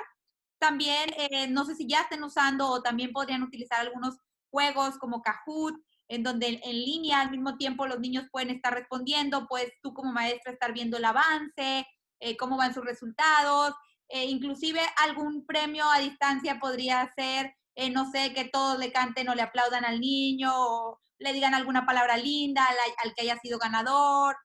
También, 0.60 1.10
eh, 1.18 1.48
no 1.48 1.66
sé 1.66 1.76
si 1.76 1.88
ya 1.88 2.02
estén 2.02 2.24
usando 2.24 2.70
o 2.70 2.82
también 2.82 3.12
podrían 3.12 3.44
utilizar 3.44 3.80
algunos 3.80 4.18
juegos 4.52 4.98
como 4.98 5.22
Kahoot, 5.22 5.76
en 6.08 6.24
donde 6.24 6.60
en 6.64 6.76
línea 6.76 7.22
al 7.22 7.32
mismo 7.32 7.58
tiempo 7.58 7.88
los 7.88 8.00
niños 8.00 8.26
pueden 8.32 8.52
estar 8.52 8.74
respondiendo, 8.74 9.48
pues 9.48 9.72
tú 9.82 9.94
como 9.94 10.12
maestra 10.12 10.54
estar 10.54 10.72
viendo 10.72 10.98
el 10.98 11.06
avance, 11.06 11.86
eh, 12.20 12.38
cómo 12.38 12.58
van 12.58 12.74
sus 12.74 12.86
resultados, 12.86 13.74
eh, 14.10 14.26
inclusive 14.26 14.82
algún 14.98 15.46
premio 15.46 15.90
a 15.90 16.00
distancia 16.00 16.60
podría 16.60 17.12
ser, 17.16 17.56
eh, 17.76 17.90
no 17.90 18.10
sé, 18.12 18.34
que 18.34 18.46
todos 18.46 18.78
le 18.80 18.92
canten 18.92 19.30
o 19.30 19.36
le 19.36 19.42
aplaudan 19.42 19.86
al 19.86 20.00
niño 20.00 20.52
o 20.54 21.00
le 21.18 21.34
digan 21.34 21.54
alguna 21.54 21.86
palabra 21.86 22.18
linda 22.18 22.66
al, 23.04 23.14
que 23.14 23.24
haya 23.24 23.38
sido 23.38 23.58
ganador. 23.58 24.36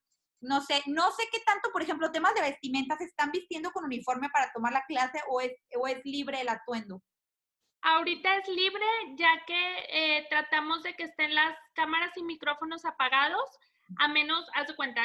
No 0.40 0.62
sé, 0.62 0.82
no 0.86 1.10
sé 1.12 1.24
qué 1.30 1.40
tanto, 1.40 1.70
por 1.70 1.82
ejemplo, 1.82 2.10
temas 2.10 2.34
de 2.34 2.40
vestimenta 2.40 2.96
se 2.96 3.04
están 3.04 3.30
vistiendo 3.30 3.70
con 3.72 3.84
uniforme 3.84 4.30
para 4.30 4.50
tomar 4.52 4.72
la 4.72 4.84
clase 4.86 5.20
o 5.28 5.40
es, 5.40 5.52
o 5.78 5.86
es 5.86 6.00
libre 6.04 6.40
el 6.40 6.48
atuendo. 6.48 7.02
Ahorita 7.82 8.36
es 8.36 8.48
libre 8.48 8.84
ya 9.16 9.30
que 9.46 9.78
eh, 9.90 10.26
tratamos 10.28 10.82
de 10.82 10.94
que 10.94 11.04
estén 11.04 11.34
las 11.34 11.56
cámaras 11.74 12.14
y 12.16 12.22
micrófonos 12.22 12.84
apagados, 12.84 13.48
a 13.98 14.08
menos, 14.08 14.46
haz 14.54 14.68
de 14.68 14.76
cuenta, 14.76 15.02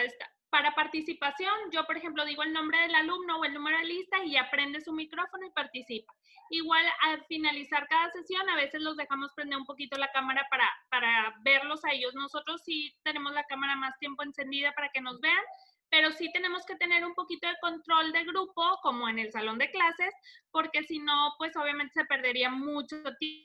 para 0.49 0.73
participación, 0.73 1.53
yo 1.71 1.85
por 1.85 1.97
ejemplo 1.97 2.25
digo 2.25 2.43
el 2.43 2.53
nombre 2.53 2.79
del 2.79 2.95
alumno 2.95 3.39
o 3.39 3.45
el 3.45 3.53
número 3.53 3.77
de 3.77 3.85
lista 3.85 4.23
y 4.23 4.37
aprende 4.37 4.81
su 4.81 4.93
micrófono 4.93 5.45
y 5.45 5.51
participa. 5.51 6.13
Igual 6.49 6.85
al 7.01 7.25
finalizar 7.25 7.87
cada 7.87 8.09
sesión, 8.11 8.47
a 8.49 8.55
veces 8.55 8.81
los 8.81 8.95
dejamos 8.95 9.33
prender 9.35 9.57
un 9.57 9.65
poquito 9.65 9.97
la 9.97 10.11
cámara 10.11 10.45
para, 10.49 10.69
para 10.89 11.35
verlos 11.41 11.83
a 11.83 11.91
ellos. 11.91 12.13
Nosotros 12.13 12.61
sí 12.63 12.95
tenemos 13.03 13.33
la 13.33 13.43
cámara 13.45 13.75
más 13.75 13.97
tiempo 13.99 14.23
encendida 14.23 14.71
para 14.73 14.89
que 14.89 15.01
nos 15.01 15.19
vean, 15.21 15.43
pero 15.89 16.11
sí 16.11 16.31
tenemos 16.31 16.65
que 16.65 16.75
tener 16.75 17.05
un 17.05 17.15
poquito 17.15 17.47
de 17.47 17.55
control 17.61 18.11
de 18.11 18.25
grupo, 18.25 18.77
como 18.83 19.09
en 19.09 19.19
el 19.19 19.31
salón 19.31 19.57
de 19.57 19.71
clases, 19.71 20.13
porque 20.51 20.83
si 20.83 20.99
no, 20.99 21.33
pues 21.37 21.55
obviamente 21.57 21.93
se 21.93 22.05
perdería 22.05 22.49
mucho 22.49 22.97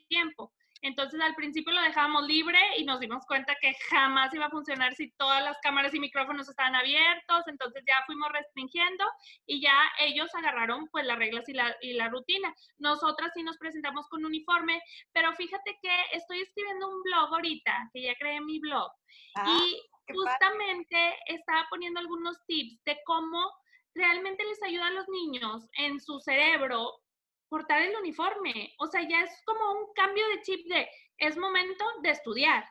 tiempo. 0.07 0.53
Entonces 0.81 1.21
al 1.21 1.35
principio 1.35 1.73
lo 1.73 1.81
dejábamos 1.81 2.25
libre 2.25 2.59
y 2.77 2.85
nos 2.85 2.99
dimos 2.99 3.25
cuenta 3.25 3.55
que 3.61 3.73
jamás 3.89 4.33
iba 4.33 4.47
a 4.47 4.49
funcionar 4.49 4.95
si 4.95 5.11
todas 5.11 5.43
las 5.43 5.57
cámaras 5.61 5.93
y 5.93 5.99
micrófonos 5.99 6.49
estaban 6.49 6.75
abiertos, 6.75 7.47
entonces 7.47 7.83
ya 7.87 8.03
fuimos 8.05 8.31
restringiendo 8.31 9.05
y 9.45 9.61
ya 9.61 9.73
ellos 9.99 10.33
agarraron 10.33 10.87
pues 10.87 11.05
las 11.05 11.17
reglas 11.17 11.47
y 11.49 11.53
la, 11.53 11.75
y 11.81 11.93
la 11.93 12.09
rutina. 12.09 12.53
Nosotras 12.79 13.31
sí 13.35 13.43
nos 13.43 13.57
presentamos 13.57 14.07
con 14.09 14.25
uniforme, 14.25 14.81
pero 15.11 15.33
fíjate 15.33 15.77
que 15.81 16.01
estoy 16.13 16.41
escribiendo 16.41 16.89
un 16.89 17.03
blog 17.03 17.33
ahorita, 17.33 17.89
que 17.93 18.01
ya 18.01 18.15
creé 18.15 18.41
mi 18.41 18.59
blog, 18.59 18.91
ah. 19.35 19.45
y 19.45 19.81
justamente 20.13 21.15
estaba 21.27 21.67
poniendo 21.69 21.99
algunos 21.99 22.37
tips 22.47 22.83
de 22.83 22.97
cómo 23.05 23.51
realmente 23.93 24.43
les 24.45 24.61
ayuda 24.63 24.87
a 24.87 24.91
los 24.91 25.07
niños 25.09 25.67
en 25.77 25.99
su 25.99 26.19
cerebro 26.19 27.01
portar 27.51 27.81
el 27.81 27.95
uniforme. 27.97 28.73
O 28.79 28.87
sea, 28.87 29.07
ya 29.07 29.23
es 29.23 29.43
como 29.45 29.73
un 29.73 29.93
cambio 29.93 30.25
de 30.29 30.41
chip 30.41 30.65
de 30.67 30.87
es 31.17 31.37
momento 31.37 31.83
de 32.01 32.11
estudiar. 32.11 32.63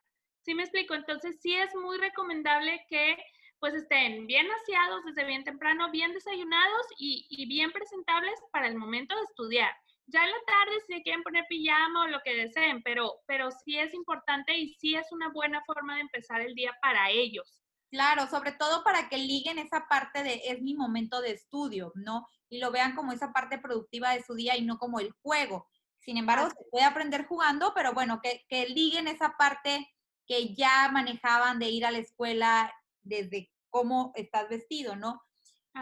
¿Sí 0.42 0.54
me 0.54 0.62
explico? 0.62 0.94
Entonces 0.94 1.38
sí 1.40 1.54
es 1.54 1.72
muy 1.74 1.98
recomendable 1.98 2.84
que 2.88 3.16
pues 3.58 3.74
estén 3.74 4.26
bien 4.26 4.50
aseados 4.50 5.04
desde 5.04 5.26
bien 5.26 5.44
temprano, 5.44 5.90
bien 5.90 6.14
desayunados 6.14 6.86
y, 6.98 7.26
y 7.28 7.46
bien 7.46 7.70
presentables 7.72 8.40
para 8.52 8.68
el 8.68 8.74
momento 8.74 9.14
de 9.14 9.22
estudiar 9.22 9.70
ya 10.12 10.24
en 10.24 10.30
la 10.30 10.42
tarde 10.46 10.80
si 10.86 11.02
quieren 11.02 11.22
poner 11.22 11.44
pijama 11.48 12.04
o 12.04 12.08
lo 12.08 12.20
que 12.24 12.34
deseen, 12.34 12.82
pero, 12.82 13.20
pero 13.26 13.50
sí 13.50 13.78
es 13.78 13.94
importante 13.94 14.56
y 14.56 14.74
sí 14.74 14.94
es 14.96 15.06
una 15.12 15.28
buena 15.28 15.62
forma 15.64 15.94
de 15.94 16.00
empezar 16.00 16.40
el 16.40 16.54
día 16.54 16.76
para 16.82 17.10
ellos. 17.10 17.62
Claro, 17.90 18.28
sobre 18.28 18.52
todo 18.52 18.84
para 18.84 19.08
que 19.08 19.18
liguen 19.18 19.58
esa 19.58 19.86
parte 19.88 20.22
de 20.22 20.42
es 20.44 20.62
mi 20.62 20.74
momento 20.74 21.20
de 21.20 21.32
estudio, 21.32 21.92
¿no? 21.96 22.26
Y 22.48 22.58
lo 22.58 22.70
vean 22.70 22.94
como 22.94 23.12
esa 23.12 23.32
parte 23.32 23.58
productiva 23.58 24.10
de 24.12 24.22
su 24.22 24.34
día 24.34 24.56
y 24.56 24.64
no 24.64 24.78
como 24.78 25.00
el 25.00 25.12
juego. 25.22 25.68
Sin 25.98 26.16
embargo, 26.16 26.48
se 26.48 26.64
puede 26.70 26.84
aprender 26.84 27.26
jugando, 27.26 27.72
pero 27.74 27.92
bueno, 27.92 28.20
que, 28.22 28.44
que 28.48 28.66
liguen 28.66 29.08
esa 29.08 29.36
parte 29.36 29.88
que 30.26 30.54
ya 30.54 30.88
manejaban 30.92 31.58
de 31.58 31.68
ir 31.68 31.84
a 31.84 31.90
la 31.90 31.98
escuela 31.98 32.72
desde 33.02 33.50
cómo 33.70 34.12
estás 34.14 34.48
vestido, 34.48 34.94
¿no? 34.96 35.20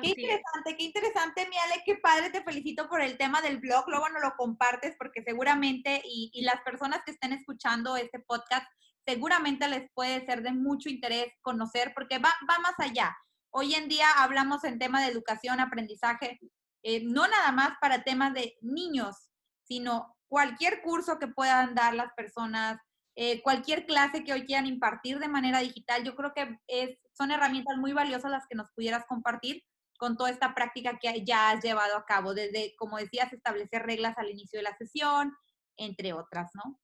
qué 0.02 0.08
interesante, 0.08 0.76
qué 0.76 0.84
interesante, 0.84 1.48
mi 1.48 1.56
Ale, 1.56 1.82
qué 1.84 1.96
padre, 1.96 2.30
te 2.30 2.42
felicito 2.42 2.88
por 2.88 3.00
el 3.00 3.16
tema 3.16 3.40
del 3.40 3.58
blog, 3.58 3.88
luego 3.88 4.08
no 4.10 4.20
lo 4.20 4.34
compartes 4.36 4.94
porque 4.98 5.22
seguramente, 5.22 6.02
y, 6.04 6.30
y, 6.34 6.42
las 6.42 6.60
personas 6.62 7.00
que 7.04 7.12
estén 7.12 7.32
escuchando 7.32 7.96
este 7.96 8.20
podcast, 8.20 8.66
seguramente 9.08 9.66
les 9.68 9.90
puede 9.94 10.26
ser 10.26 10.42
de 10.42 10.52
mucho 10.52 10.90
interés 10.90 11.32
conocer, 11.40 11.92
porque 11.94 12.18
va, 12.18 12.30
va 12.48 12.58
más 12.58 12.74
allá. 12.78 13.16
Hoy 13.50 13.74
en 13.74 13.88
día 13.88 14.06
hablamos 14.18 14.64
en 14.64 14.78
tema 14.78 15.00
de 15.00 15.10
educación, 15.10 15.60
aprendizaje, 15.60 16.38
eh, 16.82 17.02
no 17.04 17.26
nada 17.26 17.50
más 17.52 17.70
para 17.80 18.04
temas 18.04 18.34
de 18.34 18.58
niños, 18.60 19.30
sino 19.62 20.14
cualquier 20.28 20.82
curso 20.82 21.18
que 21.18 21.26
puedan 21.26 21.74
dar 21.74 21.94
las 21.94 22.12
personas, 22.12 22.78
eh, 23.16 23.40
cualquier 23.40 23.86
clase 23.86 24.24
que 24.24 24.34
hoy 24.34 24.44
quieran 24.44 24.66
impartir 24.66 25.18
de 25.18 25.28
manera 25.28 25.60
digital, 25.60 26.04
yo 26.04 26.14
creo 26.14 26.34
que 26.34 26.58
es, 26.66 26.98
son 27.14 27.30
herramientas 27.30 27.78
muy 27.78 27.94
valiosas 27.94 28.30
las 28.30 28.46
que 28.46 28.56
nos 28.56 28.70
pudieras 28.72 29.06
compartir 29.08 29.64
con 29.98 30.18
toda 30.18 30.28
esta 30.28 30.54
práctica 30.54 30.98
que 30.98 31.24
ya 31.24 31.48
has 31.48 31.64
llevado 31.64 31.96
a 31.96 32.04
cabo, 32.04 32.34
desde, 32.34 32.74
como 32.76 32.98
decías, 32.98 33.32
establecer 33.32 33.84
reglas 33.84 34.18
al 34.18 34.28
inicio 34.28 34.58
de 34.58 34.64
la 34.64 34.76
sesión, 34.76 35.34
entre 35.78 36.12
otras, 36.12 36.50
¿no? 36.54 36.78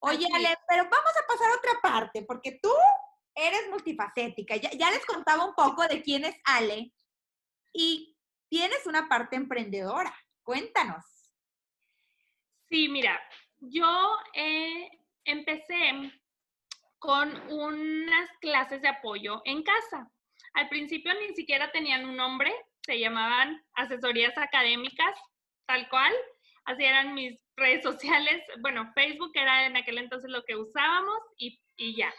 Oye, 0.00 0.26
Ale, 0.34 0.56
pero 0.68 0.84
vamos 0.84 1.12
a 1.22 1.26
pasar 1.26 1.50
a 1.50 1.56
otra 1.56 1.80
parte, 1.82 2.22
porque 2.22 2.58
tú 2.62 2.70
eres 3.34 3.68
multifacética. 3.70 4.56
Ya, 4.56 4.70
ya, 4.70 4.90
les 4.90 5.04
contaba 5.04 5.44
un 5.44 5.54
poco 5.54 5.86
de 5.86 6.02
quién 6.02 6.24
es 6.24 6.36
Ale 6.44 6.92
y 7.72 8.16
tienes 8.48 8.86
una 8.86 9.08
parte 9.08 9.36
emprendedora. 9.36 10.14
Cuéntanos. 10.42 11.04
Sí, 12.68 12.88
mira, 12.88 13.20
yo 13.58 14.18
eh, 14.34 14.90
empecé 15.24 16.12
con 16.98 17.30
unas 17.50 18.30
clases 18.40 18.82
de 18.82 18.88
apoyo 18.88 19.42
en 19.44 19.62
casa. 19.62 20.10
Al 20.54 20.68
principio 20.68 21.12
ni 21.14 21.34
siquiera 21.34 21.70
tenían 21.70 22.04
un 22.08 22.16
nombre, 22.16 22.52
se 22.80 22.98
llamaban 22.98 23.62
asesorías 23.74 24.36
académicas, 24.38 25.18
tal 25.66 25.88
cual. 25.88 26.12
Así 26.66 26.84
eran 26.84 27.14
mis 27.14 27.40
redes 27.56 27.82
sociales. 27.82 28.42
Bueno, 28.60 28.90
Facebook 28.94 29.32
era 29.34 29.66
en 29.66 29.76
aquel 29.76 29.98
entonces 29.98 30.30
lo 30.30 30.44
que 30.44 30.56
usábamos 30.56 31.18
y, 31.38 31.58
y 31.76 31.96
ya. 31.96 32.12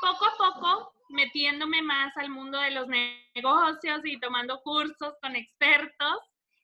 Poco 0.00 0.26
a 0.26 0.36
poco, 0.36 0.92
metiéndome 1.10 1.82
más 1.82 2.16
al 2.16 2.30
mundo 2.30 2.58
de 2.58 2.70
los 2.70 2.86
negocios 2.88 4.00
y 4.04 4.18
tomando 4.18 4.60
cursos 4.62 5.14
con 5.22 5.36
expertos, 5.36 6.18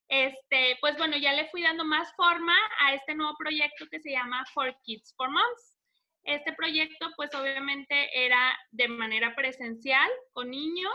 este, 0.08 0.76
pues 0.80 0.96
bueno, 0.98 1.16
ya 1.16 1.32
le 1.32 1.48
fui 1.48 1.62
dando 1.62 1.84
más 1.84 2.14
forma 2.16 2.54
a 2.80 2.94
este 2.94 3.14
nuevo 3.14 3.34
proyecto 3.38 3.86
que 3.90 4.00
se 4.00 4.10
llama 4.10 4.44
For 4.52 4.74
Kids 4.84 5.14
for 5.16 5.30
Moms. 5.30 5.81
Este 6.24 6.52
proyecto, 6.52 7.10
pues 7.16 7.34
obviamente 7.34 8.08
era 8.14 8.56
de 8.70 8.88
manera 8.88 9.34
presencial 9.34 10.08
con 10.32 10.50
niños, 10.50 10.94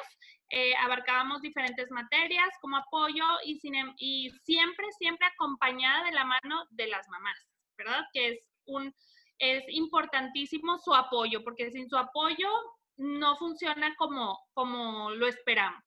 eh, 0.49 0.73
abarcábamos 0.77 1.41
diferentes 1.41 1.91
materias 1.91 2.49
como 2.61 2.77
apoyo 2.77 3.25
y, 3.43 3.59
em, 3.75 3.93
y 3.97 4.29
siempre, 4.43 4.85
siempre 4.97 5.27
acompañada 5.27 6.05
de 6.05 6.13
la 6.13 6.23
mano 6.23 6.65
de 6.69 6.87
las 6.87 7.07
mamás, 7.09 7.37
¿verdad? 7.77 8.05
Que 8.13 8.29
es 8.29 8.39
un, 8.65 8.93
es 9.39 9.63
importantísimo 9.67 10.77
su 10.79 10.93
apoyo, 10.93 11.43
porque 11.43 11.69
sin 11.71 11.89
su 11.89 11.97
apoyo 11.97 12.47
no 12.95 13.35
funciona 13.35 13.93
como, 13.97 14.39
como 14.53 15.11
lo 15.11 15.27
esperamos. 15.27 15.83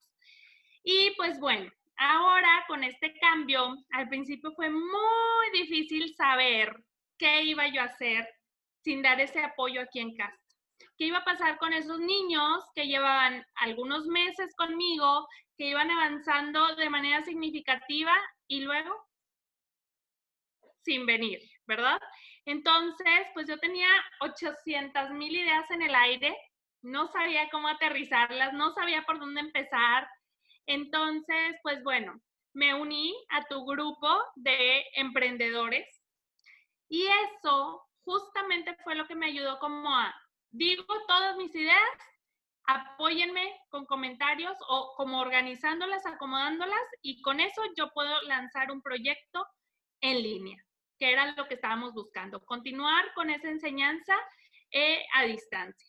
Y 0.85 1.13
pues 1.17 1.41
bueno, 1.41 1.71
ahora 1.97 2.65
con 2.69 2.85
este 2.85 3.19
cambio, 3.19 3.77
al 3.93 4.09
principio 4.09 4.53
fue 4.53 4.69
muy 4.71 5.51
difícil 5.55 6.15
saber 6.15 6.85
qué 7.19 7.43
iba 7.45 7.67
yo 7.69 7.81
a 7.81 7.85
hacer 7.85 8.29
sin 8.83 9.03
dar 9.03 9.21
ese 9.21 9.43
apoyo 9.43 9.81
aquí 9.81 10.01
en 10.01 10.17
casa. 10.17 10.37
¿Qué 10.97 11.07
iba 11.07 11.19
a 11.19 11.25
pasar 11.25 11.59
con 11.59 11.73
esos 11.73 11.99
niños 11.99 12.65
que 12.75 12.87
llevaban 12.87 13.45
algunos 13.55 14.07
meses 14.07 14.55
conmigo, 14.57 15.27
que 15.57 15.69
iban 15.69 15.91
avanzando 15.91 16.75
de 16.77 16.91
manera 16.91 17.23
significativa 17.23 18.15
y 18.49 18.61
luego 18.61 18.95
sin 20.83 21.07
venir, 21.07 21.39
¿verdad? 21.67 22.01
Entonces, 22.47 23.27
pues 23.35 23.47
yo 23.47 23.59
tenía 23.59 23.89
800 24.21 25.11
mil 25.11 25.37
ideas 25.37 25.71
en 25.71 25.83
el 25.83 25.95
aire, 25.95 26.37
no 26.83 27.07
sabía 27.09 27.49
cómo 27.51 27.69
aterrizarlas, 27.69 28.53
no 28.55 28.73
sabía 28.73 29.03
por 29.03 29.19
dónde 29.19 29.41
empezar. 29.41 30.09
Entonces, 30.67 31.57
pues 31.63 31.83
bueno, 31.83 32.21
me 32.55 32.75
uní 32.75 33.15
a 33.29 33.45
tu 33.45 33.65
grupo 33.65 34.09
de 34.37 34.85
emprendedores 34.95 35.87
y 36.89 37.07
eso 37.07 37.87
justamente 38.05 38.77
fue 38.85 38.95
lo 38.95 39.07
que 39.07 39.15
me 39.15 39.27
ayudó 39.27 39.59
como 39.59 39.95
a, 39.95 40.15
digo 40.51 40.85
todas 41.07 41.37
mis 41.37 41.55
ideas, 41.55 41.79
apóyenme 42.67 43.53
con 43.69 43.87
comentarios 43.87 44.57
o 44.69 44.95
como 44.97 45.21
organizándolas, 45.21 46.07
acomodándolas 46.07 46.83
y 47.03 47.21
con 47.23 47.41
eso 47.41 47.63
yo 47.77 47.91
puedo 47.93 48.21
lanzar 48.23 48.71
un 48.71 48.83
proyecto 48.83 49.47
en 50.01 50.23
línea, 50.23 50.63
que 50.99 51.13
era 51.13 51.33
lo 51.33 51.47
que 51.49 51.55
estábamos 51.55 51.93
buscando, 51.95 52.45
continuar 52.45 53.13
con 53.15 53.31
esa 53.31 53.49
enseñanza 53.49 54.17
eh, 54.73 55.05
a 55.15 55.25
distancia. 55.25 55.89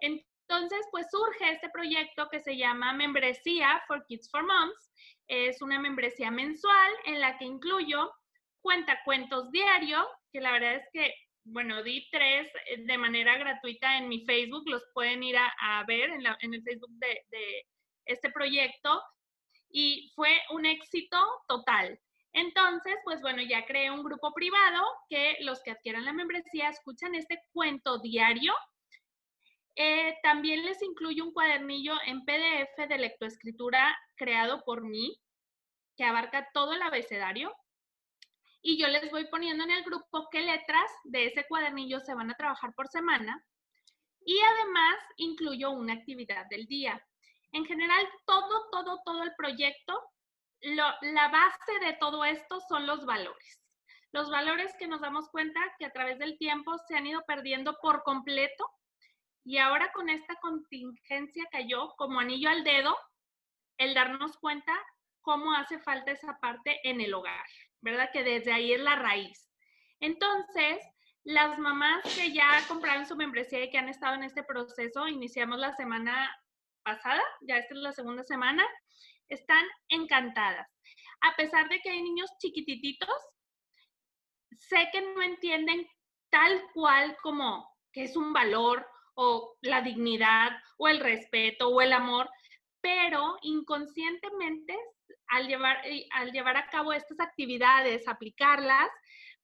Entonces, 0.00 0.86
pues 0.90 1.06
surge 1.10 1.52
este 1.52 1.70
proyecto 1.70 2.28
que 2.30 2.40
se 2.40 2.56
llama 2.56 2.92
Membresía 2.92 3.82
for 3.86 4.04
Kids 4.06 4.30
for 4.30 4.44
Moms. 4.44 4.92
Es 5.28 5.62
una 5.62 5.78
membresía 5.78 6.30
mensual 6.30 6.92
en 7.06 7.20
la 7.20 7.38
que 7.38 7.44
incluyo 7.44 8.12
cuenta 8.60 8.98
cuentos 9.04 9.50
diario, 9.50 10.06
que 10.32 10.40
la 10.40 10.52
verdad 10.52 10.76
es 10.76 10.88
que 10.92 11.14
bueno, 11.44 11.82
di 11.82 12.08
tres 12.10 12.48
eh, 12.66 12.84
de 12.84 12.98
manera 12.98 13.36
gratuita 13.36 13.98
en 13.98 14.08
mi 14.08 14.24
Facebook, 14.24 14.62
los 14.66 14.84
pueden 14.94 15.22
ir 15.22 15.36
a, 15.36 15.84
ver 15.86 16.10
en, 16.10 16.54
el 16.54 16.62
Facebook 16.62 16.92
de, 16.92 17.24
de, 17.30 17.66
este 18.04 18.30
proyecto 18.30 19.02
y 19.70 20.12
fue 20.14 20.40
un 20.50 20.66
éxito 20.66 21.18
total. 21.48 21.98
Entonces, 22.32 22.96
pues 23.04 23.20
bueno, 23.20 23.42
ya 23.42 23.66
creé 23.66 23.90
un 23.90 24.02
grupo 24.02 24.32
privado 24.32 24.82
que 25.08 25.36
los 25.40 25.62
que 25.62 25.72
adquieran 25.72 26.04
la 26.04 26.12
membresía 26.12 26.70
escuchan 26.70 27.14
este 27.14 27.42
cuento 27.52 27.98
diario. 27.98 28.54
Eh, 29.76 30.16
también 30.22 30.64
les 30.64 30.82
incluyo 30.82 31.24
un 31.24 31.32
cuadernillo 31.32 31.94
en 32.06 32.24
PDF 32.24 32.88
de 32.88 32.98
lectoescritura 32.98 33.96
creado 34.16 34.62
por 34.64 34.82
mí, 34.82 35.18
que 35.96 36.04
abarca 36.04 36.48
todo 36.52 36.72
el 36.72 36.82
abecedario 36.82 37.54
y 38.62 38.78
yo 38.78 38.86
les 38.88 39.10
voy 39.10 39.26
poniendo 39.26 39.64
en 39.64 39.72
el 39.72 39.82
grupo 39.82 40.28
qué 40.30 40.40
letras 40.40 40.90
de 41.04 41.26
ese 41.26 41.46
cuadernillo 41.48 42.00
se 42.00 42.14
van 42.14 42.30
a 42.30 42.36
trabajar 42.36 42.72
por 42.74 42.88
semana 42.88 43.44
y 44.24 44.38
además 44.40 44.96
incluyo 45.16 45.72
una 45.72 45.94
actividad 45.94 46.46
del 46.48 46.66
día. 46.66 47.04
En 47.50 47.66
general, 47.66 48.08
todo, 48.24 48.70
todo, 48.70 49.02
todo 49.04 49.24
el 49.24 49.34
proyecto, 49.36 50.00
la 50.60 51.28
base 51.28 51.84
de 51.84 51.94
todo 51.94 52.24
esto 52.24 52.60
son 52.68 52.86
los 52.86 53.04
valores. 53.04 53.60
Los 54.12 54.30
valores 54.30 54.72
que 54.78 54.86
nos 54.86 55.00
damos 55.00 55.28
cuenta 55.30 55.60
que 55.78 55.86
a 55.86 55.92
través 55.92 56.18
del 56.18 56.38
tiempo 56.38 56.78
se 56.86 56.96
han 56.96 57.06
ido 57.06 57.24
perdiendo 57.26 57.78
por 57.80 58.04
completo 58.04 58.70
y 59.44 59.58
ahora 59.58 59.90
con 59.92 60.08
esta 60.08 60.36
contingencia 60.36 61.48
cayó 61.50 61.94
como 61.96 62.20
anillo 62.20 62.48
al 62.48 62.62
dedo 62.62 62.96
el 63.78 63.94
darnos 63.94 64.36
cuenta 64.36 64.72
cómo 65.20 65.52
hace 65.54 65.78
falta 65.80 66.12
esa 66.12 66.38
parte 66.38 66.78
en 66.88 67.00
el 67.00 67.14
hogar. 67.14 67.46
¿Verdad? 67.82 68.10
Que 68.12 68.24
desde 68.24 68.52
ahí 68.52 68.72
es 68.72 68.80
la 68.80 68.96
raíz. 68.96 69.50
Entonces, 70.00 70.78
las 71.24 71.58
mamás 71.58 72.02
que 72.16 72.32
ya 72.32 72.60
compraron 72.66 73.06
su 73.06 73.14
membresía 73.14 73.64
y 73.64 73.70
que 73.70 73.78
han 73.78 73.88
estado 73.88 74.14
en 74.14 74.24
este 74.24 74.42
proceso, 74.42 75.06
iniciamos 75.06 75.58
la 75.58 75.76
semana 75.76 76.34
pasada, 76.82 77.22
ya 77.42 77.58
esta 77.58 77.74
es 77.74 77.80
la 77.80 77.92
segunda 77.92 78.24
semana, 78.24 78.66
están 79.28 79.64
encantadas. 79.88 80.68
A 81.20 81.36
pesar 81.36 81.68
de 81.68 81.78
que 81.80 81.90
hay 81.90 82.02
niños 82.02 82.30
chiquititos, 82.38 83.14
sé 84.58 84.88
que 84.92 85.00
no 85.00 85.22
entienden 85.22 85.86
tal 86.30 86.62
cual 86.74 87.16
como 87.22 87.70
que 87.92 88.04
es 88.04 88.16
un 88.16 88.32
valor 88.32 88.86
o 89.14 89.56
la 89.60 89.82
dignidad 89.82 90.50
o 90.78 90.88
el 90.88 91.00
respeto 91.00 91.68
o 91.68 91.80
el 91.80 91.92
amor, 91.92 92.28
pero 92.80 93.36
inconscientemente 93.42 94.76
al 95.28 95.48
llevar, 95.48 95.82
al 96.12 96.32
llevar 96.32 96.56
a 96.56 96.68
cabo 96.68 96.92
estas 96.92 97.20
actividades, 97.20 98.08
aplicarlas, 98.08 98.88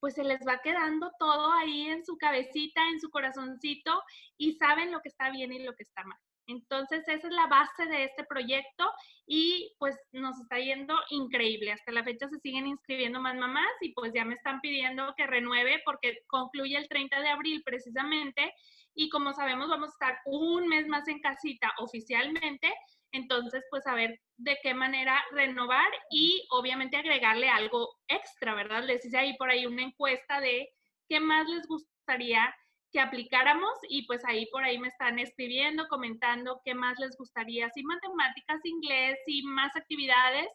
pues 0.01 0.15
se 0.15 0.25
les 0.25 0.41
va 0.47 0.61
quedando 0.63 1.11
todo 1.19 1.53
ahí 1.53 1.89
en 1.89 2.05
su 2.05 2.17
cabecita, 2.17 2.89
en 2.89 3.01
su 3.01 3.11
corazoncito 3.11 4.03
y 4.37 4.53
saben 4.55 4.93
lo 4.93 5.01
que 5.01 5.09
está 5.09 5.31
bien 5.31 5.53
y 5.53 5.59
lo 5.61 5.75
que 5.75 5.83
está 5.83 6.05
mal. 6.05 6.19
Entonces, 6.49 7.07
esa 7.07 7.29
es 7.29 7.35
la 7.35 7.47
base 7.47 7.85
de 7.85 8.05
este 8.05 8.25
proyecto 8.25 8.91
y 9.27 9.75
pues 9.79 9.99
nos 10.13 10.41
está 10.41 10.59
yendo 10.59 10.95
increíble. 11.11 11.73
Hasta 11.73 11.93
la 11.93 12.03
fecha 12.03 12.27
se 12.29 12.39
siguen 12.39 12.67
inscribiendo 12.67 13.21
más 13.21 13.37
mamás 13.37 13.71
y 13.83 13.93
pues 13.93 14.13
ya 14.15 14.25
me 14.25 14.35
están 14.35 14.61
pidiendo 14.63 15.15
que 15.15 15.27
renueve 15.27 15.83
porque 15.85 16.21
concluye 16.27 16.79
el 16.79 16.89
30 16.89 17.21
de 17.21 17.29
abril 17.29 17.63
precisamente 17.65 18.55
y 18.95 19.11
como 19.11 19.35
sabemos 19.35 19.69
vamos 19.69 19.91
a 19.91 19.93
estar 19.93 20.21
un 20.25 20.69
mes 20.69 20.89
más 20.89 21.07
en 21.09 21.21
casita 21.21 21.71
oficialmente. 21.79 22.73
Entonces, 23.13 23.65
pues 23.71 23.87
a 23.87 23.95
ver 23.95 24.21
de 24.37 24.59
qué 24.63 24.75
manera 24.75 25.23
renovar 25.33 25.91
y 26.11 26.47
obviamente 26.51 26.97
agregarle 26.97 27.49
algo 27.49 27.89
extra, 28.07 28.55
¿verdad? 28.55 28.85
Les 28.85 29.05
hice 29.05 29.19
ahí 29.19 29.37
por 29.37 29.51
ahí 29.51 29.67
una 29.67 29.83
encuesta 29.83 30.41
de 30.41 30.69
qué 31.09 31.21
más 31.21 31.49
les 31.49 31.67
gustaría 31.67 32.55
que 32.93 33.01
aplicáramos 33.01 33.73
y 33.89 34.07
pues 34.07 34.25
ahí 34.25 34.47
por 34.47 34.65
ahí 34.65 34.79
me 34.79 34.89
están 34.89 35.19
escribiendo, 35.19 35.89
comentando 35.89 36.61
qué 36.65 36.75
más 36.75 36.99
les 36.99 37.17
gustaría, 37.17 37.69
si 37.71 37.83
matemáticas, 37.83 38.61
inglés 38.65 39.19
y 39.27 39.43
más 39.43 39.75
actividades. 39.77 40.49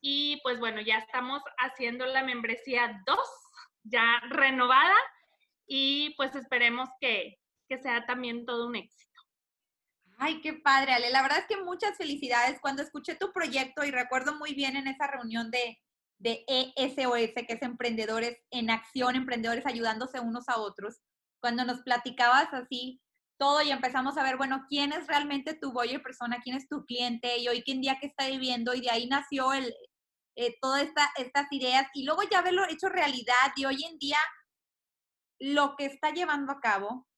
Y 0.00 0.40
pues 0.42 0.58
bueno, 0.58 0.80
ya 0.80 0.98
estamos 0.98 1.42
haciendo 1.58 2.06
la 2.06 2.24
membresía 2.24 3.00
2, 3.06 3.18
ya 3.84 4.20
renovada 4.28 4.96
y 5.66 6.14
pues 6.16 6.34
esperemos 6.34 6.88
que, 7.00 7.38
que 7.68 7.78
sea 7.78 8.04
también 8.06 8.44
todo 8.44 8.66
un 8.66 8.76
éxito. 8.76 9.11
Ay, 10.24 10.40
qué 10.40 10.52
padre, 10.52 10.92
Ale. 10.92 11.10
La 11.10 11.20
verdad 11.20 11.38
es 11.40 11.46
que 11.46 11.60
muchas 11.64 11.96
felicidades. 11.96 12.60
Cuando 12.60 12.80
escuché 12.80 13.16
tu 13.16 13.32
proyecto 13.32 13.84
y 13.84 13.90
recuerdo 13.90 14.36
muy 14.36 14.54
bien 14.54 14.76
en 14.76 14.86
esa 14.86 15.08
reunión 15.08 15.50
de, 15.50 15.80
de 16.18 16.44
ESOS, 16.76 17.32
que 17.34 17.54
es 17.54 17.62
Emprendedores 17.62 18.38
en 18.52 18.70
Acción, 18.70 19.16
Emprendedores 19.16 19.66
ayudándose 19.66 20.20
unos 20.20 20.48
a 20.48 20.60
otros, 20.60 21.00
cuando 21.40 21.64
nos 21.64 21.80
platicabas 21.80 22.54
así 22.54 23.02
todo 23.36 23.62
y 23.62 23.72
empezamos 23.72 24.16
a 24.16 24.22
ver, 24.22 24.36
bueno, 24.36 24.64
quién 24.68 24.92
es 24.92 25.08
realmente 25.08 25.54
tu 25.54 25.72
buyer 25.72 26.00
persona, 26.00 26.40
quién 26.40 26.54
es 26.54 26.68
tu 26.68 26.84
cliente 26.84 27.38
y 27.38 27.48
hoy 27.48 27.64
qué 27.64 27.74
día 27.74 27.98
que 28.00 28.06
está 28.06 28.28
viviendo 28.28 28.74
y 28.74 28.80
de 28.80 28.90
ahí 28.90 29.08
nació 29.08 29.52
el, 29.52 29.74
eh, 30.36 30.54
todas 30.60 30.82
esta, 30.82 31.10
estas 31.16 31.50
ideas 31.50 31.88
y 31.94 32.04
luego 32.04 32.22
ya 32.30 32.38
haberlo 32.38 32.64
hecho 32.68 32.88
realidad 32.88 33.50
y 33.56 33.64
hoy 33.64 33.82
en 33.82 33.98
día 33.98 34.18
lo 35.40 35.74
que 35.74 35.86
está 35.86 36.12
llevando 36.12 36.52
a 36.52 36.60
cabo. 36.60 37.08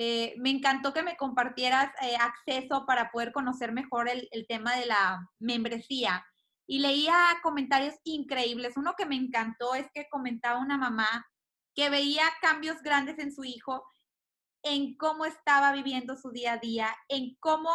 Eh, 0.00 0.36
me 0.38 0.50
encantó 0.50 0.92
que 0.92 1.02
me 1.02 1.16
compartieras 1.16 1.90
eh, 2.02 2.14
acceso 2.14 2.86
para 2.86 3.10
poder 3.10 3.32
conocer 3.32 3.72
mejor 3.72 4.08
el, 4.08 4.28
el 4.30 4.46
tema 4.46 4.76
de 4.76 4.86
la 4.86 5.28
membresía. 5.40 6.24
Y 6.68 6.78
leía 6.78 7.16
comentarios 7.42 7.96
increíbles. 8.04 8.76
Uno 8.76 8.94
que 8.96 9.06
me 9.06 9.16
encantó 9.16 9.74
es 9.74 9.88
que 9.92 10.08
comentaba 10.08 10.60
una 10.60 10.78
mamá 10.78 11.26
que 11.74 11.90
veía 11.90 12.22
cambios 12.40 12.80
grandes 12.80 13.18
en 13.18 13.34
su 13.34 13.42
hijo, 13.42 13.84
en 14.62 14.96
cómo 14.96 15.24
estaba 15.24 15.72
viviendo 15.72 16.16
su 16.16 16.30
día 16.30 16.52
a 16.52 16.58
día, 16.58 16.96
en 17.08 17.36
cómo 17.40 17.70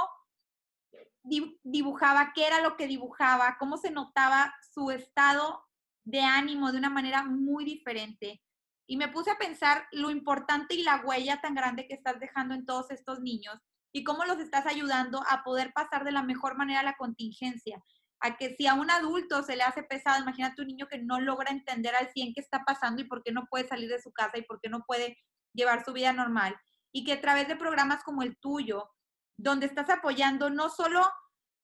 dibujaba, 1.23 2.31
qué 2.33 2.47
era 2.47 2.61
lo 2.61 2.77
que 2.77 2.87
dibujaba, 2.87 3.57
cómo 3.59 3.75
se 3.75 3.91
notaba 3.91 4.55
su 4.73 4.91
estado 4.91 5.61
de 6.05 6.21
ánimo 6.21 6.71
de 6.71 6.77
una 6.77 6.89
manera 6.89 7.23
muy 7.25 7.65
diferente. 7.65 8.41
Y 8.87 8.97
me 8.97 9.07
puse 9.07 9.31
a 9.31 9.37
pensar 9.37 9.87
lo 9.91 10.11
importante 10.11 10.75
y 10.75 10.83
la 10.83 11.01
huella 11.05 11.39
tan 11.41 11.55
grande 11.55 11.87
que 11.87 11.93
estás 11.93 12.19
dejando 12.19 12.53
en 12.53 12.65
todos 12.65 12.91
estos 12.91 13.19
niños 13.21 13.57
y 13.93 14.03
cómo 14.03 14.25
los 14.25 14.39
estás 14.39 14.65
ayudando 14.65 15.23
a 15.29 15.43
poder 15.43 15.71
pasar 15.73 16.03
de 16.03 16.11
la 16.11 16.23
mejor 16.23 16.57
manera 16.57 16.83
la 16.83 16.95
contingencia 16.97 17.81
a 18.23 18.37
que 18.37 18.55
si 18.55 18.67
a 18.67 18.73
un 18.73 18.89
adulto 18.89 19.43
se 19.43 19.57
le 19.57 19.63
hace 19.63 19.83
pesado, 19.83 20.21
imagínate 20.21 20.61
un 20.61 20.69
niño 20.69 20.87
que 20.87 20.97
no 20.97 21.19
logra 21.19 21.51
entender 21.51 21.93
al 21.93 22.09
100 22.09 22.33
qué 22.33 22.39
está 22.39 22.63
pasando 22.63 23.01
y 23.01 23.05
por 23.05 23.21
qué 23.21 23.33
no 23.33 23.45
puede 23.47 23.67
salir 23.67 23.89
de 23.89 24.01
su 24.01 24.13
casa 24.13 24.37
y 24.37 24.43
por 24.43 24.61
qué 24.61 24.69
no 24.69 24.85
puede 24.87 25.17
llevar 25.53 25.83
su 25.83 25.91
vida 25.91 26.13
normal. 26.13 26.55
Y 26.93 27.03
que 27.03 27.13
a 27.13 27.21
través 27.21 27.49
de 27.49 27.57
programas 27.57 28.01
como 28.01 28.23
el 28.23 28.37
tuyo, 28.37 28.89
donde 29.37 29.65
estás 29.65 29.89
apoyando 29.89 30.49
no 30.49 30.69
solo 30.69 31.01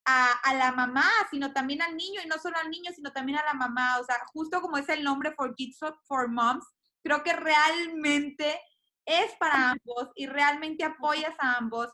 a, 0.05 0.31
a, 0.43 0.53
la 0.53 0.73
mamá, 0.73 1.05
sino 1.31 1.53
también 1.53 1.81
al 1.81 1.95
niño, 1.95 2.19
y 2.21 2.27
no 2.27 2.37
solo 2.37 2.57
al 2.57 2.69
niño, 2.69 2.91
sino 2.93 3.13
también 3.13 3.37
a 3.37 3.45
la 3.45 3.53
mamá. 3.53 3.97
O 3.99 4.03
sea, 4.03 4.17
justo 4.33 4.59
como 4.59 4.77
es 4.77 4.89
el 4.89 5.01
nombre 5.01 5.31
For 5.31 5.55
Kids 5.55 5.79
for 6.03 6.27
Moms, 6.27 6.65
creo 7.03 7.23
que 7.23 7.33
realmente 7.33 8.59
es 9.05 9.35
para 9.39 9.71
ambos 9.71 10.09
y 10.15 10.27
realmente 10.27 10.83
apoyas 10.83 11.35
a 11.39 11.57
ambos. 11.57 11.89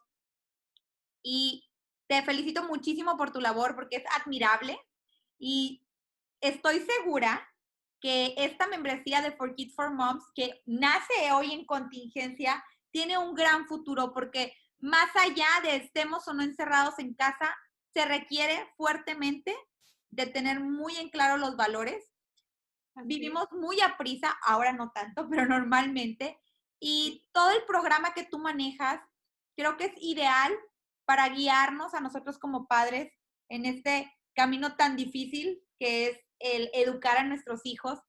Y 1.24 1.70
te 2.08 2.22
felicito 2.24 2.64
muchísimo 2.64 3.18
por 3.18 3.32
tu 3.32 3.40
labor 3.40 3.76
porque 3.76 3.98
es 3.98 4.04
admirable 4.20 4.80
y 5.38 5.86
estoy 6.42 6.82
segura 6.82 7.48
que 8.00 8.36
esta 8.38 8.68
membresía 8.68 9.22
de 9.22 9.32
For 9.32 9.56
Kids 9.56 9.74
for 9.74 9.92
Moms, 9.92 10.24
que 10.36 10.62
nace 10.66 11.32
hoy 11.34 11.54
en 11.54 11.66
contingencia, 11.66 12.64
tiene 12.92 13.18
un 13.18 13.34
gran 13.34 13.68
futuro 13.68 14.14
porque 14.14 14.56
más 14.80 15.10
allá 15.16 15.48
de 15.64 15.78
estemos 15.78 16.28
o 16.28 16.34
no 16.34 16.44
encerrados 16.44 17.00
en 17.00 17.16
casa, 17.16 17.56
se 17.94 18.06
requiere 18.06 18.72
fuertemente 18.78 19.56
de 20.12 20.28
tener 20.28 20.60
muy 20.60 20.96
en 20.98 21.10
claro 21.10 21.38
los 21.38 21.56
valores. 21.56 22.06
Vivimos 23.04 23.52
muy 23.52 23.82
a 23.82 23.98
prisa, 23.98 24.38
ahora 24.44 24.74
no 24.74 24.92
tanto, 24.92 25.28
pero 25.30 25.46
normalmente. 25.46 26.40
Y 26.80 27.28
todo 27.34 27.52
el 27.52 27.64
programa 27.66 28.14
que 28.14 28.26
tú 28.26 28.40
manejas, 28.40 29.02
creo 29.56 29.78
que 29.78 29.86
es 29.86 29.94
ideal 30.02 30.54
para 31.06 31.30
guiarnos 31.30 31.94
a 31.94 32.02
nosotros 32.02 32.38
como 32.40 32.68
padres 32.68 33.12
en 33.50 33.66
este 33.66 34.12
camino 34.34 34.76
tan 34.76 34.96
difícil 34.96 35.62
que 35.80 36.08
es 36.08 36.20
el 36.40 36.70
educar 36.74 37.18
a 37.18 37.24
nuestros 37.24 37.62
hijos 37.66 38.00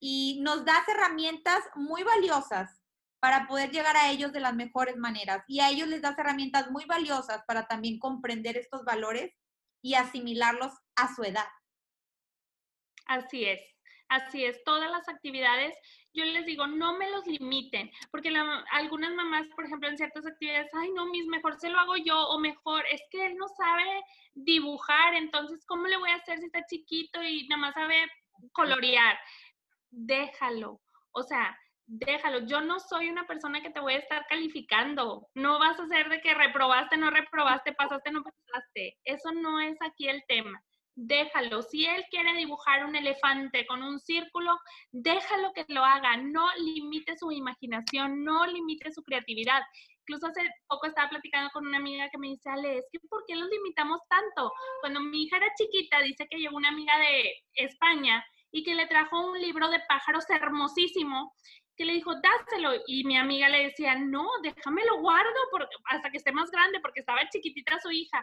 y 0.00 0.40
nos 0.42 0.64
das 0.64 0.86
herramientas 0.88 1.62
muy 1.74 2.02
valiosas 2.02 2.80
para 3.20 3.46
poder 3.46 3.70
llegar 3.70 3.96
a 3.96 4.10
ellos 4.10 4.32
de 4.32 4.40
las 4.40 4.54
mejores 4.54 4.96
maneras 4.96 5.44
y 5.46 5.60
a 5.60 5.70
ellos 5.70 5.88
les 5.88 6.00
das 6.00 6.18
herramientas 6.18 6.70
muy 6.70 6.84
valiosas 6.86 7.42
para 7.46 7.66
también 7.66 7.98
comprender 7.98 8.56
estos 8.56 8.84
valores 8.84 9.32
y 9.82 9.94
asimilarlos 9.94 10.72
a 10.96 11.14
su 11.14 11.22
edad. 11.24 11.48
Así 13.06 13.44
es. 13.44 13.60
Así 14.10 14.44
es, 14.44 14.60
todas 14.64 14.90
las 14.90 15.08
actividades, 15.08 15.72
yo 16.12 16.24
les 16.24 16.44
digo, 16.44 16.66
no 16.66 16.98
me 16.98 17.08
los 17.12 17.24
limiten, 17.28 17.88
porque 18.10 18.32
algunas 18.72 19.14
mamás, 19.14 19.46
por 19.54 19.64
ejemplo, 19.64 19.88
en 19.88 19.96
ciertas 19.96 20.26
actividades, 20.26 20.68
ay, 20.74 20.90
no, 20.90 21.06
mis, 21.06 21.26
mejor 21.26 21.60
se 21.60 21.68
lo 21.68 21.78
hago 21.78 21.96
yo, 21.96 22.18
o 22.28 22.40
mejor, 22.40 22.84
es 22.90 23.00
que 23.12 23.26
él 23.26 23.36
no 23.36 23.46
sabe 23.46 24.02
dibujar, 24.34 25.14
entonces, 25.14 25.64
¿cómo 25.64 25.86
le 25.86 25.96
voy 25.96 26.10
a 26.10 26.16
hacer 26.16 26.40
si 26.40 26.46
está 26.46 26.66
chiquito 26.66 27.22
y 27.22 27.46
nada 27.46 27.62
más 27.62 27.74
sabe 27.74 28.10
colorear? 28.50 29.16
Déjalo, 29.90 30.80
o 31.12 31.22
sea, 31.22 31.56
déjalo. 31.86 32.46
Yo 32.46 32.60
no 32.62 32.80
soy 32.80 33.10
una 33.10 33.28
persona 33.28 33.62
que 33.62 33.70
te 33.70 33.80
voy 33.80 33.94
a 33.94 33.98
estar 33.98 34.26
calificando. 34.28 35.28
No 35.34 35.60
vas 35.60 35.78
a 35.78 35.86
ser 35.86 36.08
de 36.08 36.20
que 36.20 36.34
reprobaste, 36.34 36.96
no 36.96 37.10
reprobaste, 37.10 37.72
pasaste, 37.74 38.10
no 38.10 38.24
pasaste. 38.24 38.98
Eso 39.04 39.30
no 39.32 39.60
es 39.60 39.76
aquí 39.82 40.08
el 40.08 40.24
tema 40.26 40.60
déjalo. 41.00 41.62
Si 41.62 41.86
él 41.86 42.04
quiere 42.10 42.34
dibujar 42.34 42.84
un 42.84 42.94
elefante 42.94 43.66
con 43.66 43.82
un 43.82 43.98
círculo, 43.98 44.58
déjalo 44.92 45.52
que 45.54 45.64
lo 45.68 45.84
haga. 45.84 46.16
No 46.18 46.46
limite 46.58 47.16
su 47.16 47.32
imaginación, 47.32 48.22
no 48.22 48.46
limite 48.46 48.92
su 48.92 49.02
creatividad. 49.02 49.62
Incluso 50.00 50.26
hace 50.26 50.42
poco 50.66 50.86
estaba 50.86 51.08
platicando 51.08 51.50
con 51.52 51.66
una 51.66 51.78
amiga 51.78 52.08
que 52.10 52.18
me 52.18 52.28
dice, 52.28 52.50
Ale, 52.50 52.78
es 52.78 52.86
que 52.92 53.00
¿por 53.08 53.24
qué 53.26 53.34
los 53.34 53.48
limitamos 53.48 54.00
tanto? 54.08 54.52
Cuando 54.80 55.00
mi 55.00 55.24
hija 55.24 55.38
era 55.38 55.52
chiquita, 55.56 56.00
dice 56.00 56.26
que 56.28 56.38
llegó 56.38 56.56
una 56.56 56.68
amiga 56.68 56.98
de 56.98 57.32
España 57.54 58.24
y 58.52 58.62
que 58.64 58.74
le 58.74 58.86
trajo 58.86 59.20
un 59.20 59.40
libro 59.40 59.68
de 59.70 59.80
pájaros 59.88 60.24
hermosísimo 60.28 61.32
que 61.80 61.86
le 61.86 61.94
dijo, 61.94 62.12
dáselo. 62.14 62.78
Y 62.86 63.04
mi 63.04 63.16
amiga 63.16 63.48
le 63.48 63.64
decía, 63.64 63.94
no, 63.94 64.28
déjamelo 64.42 65.00
guardo 65.00 65.40
hasta 65.86 66.10
que 66.10 66.18
esté 66.18 66.30
más 66.30 66.50
grande, 66.50 66.78
porque 66.80 67.00
estaba 67.00 67.26
chiquitita 67.30 67.78
su 67.80 67.90
hija. 67.90 68.22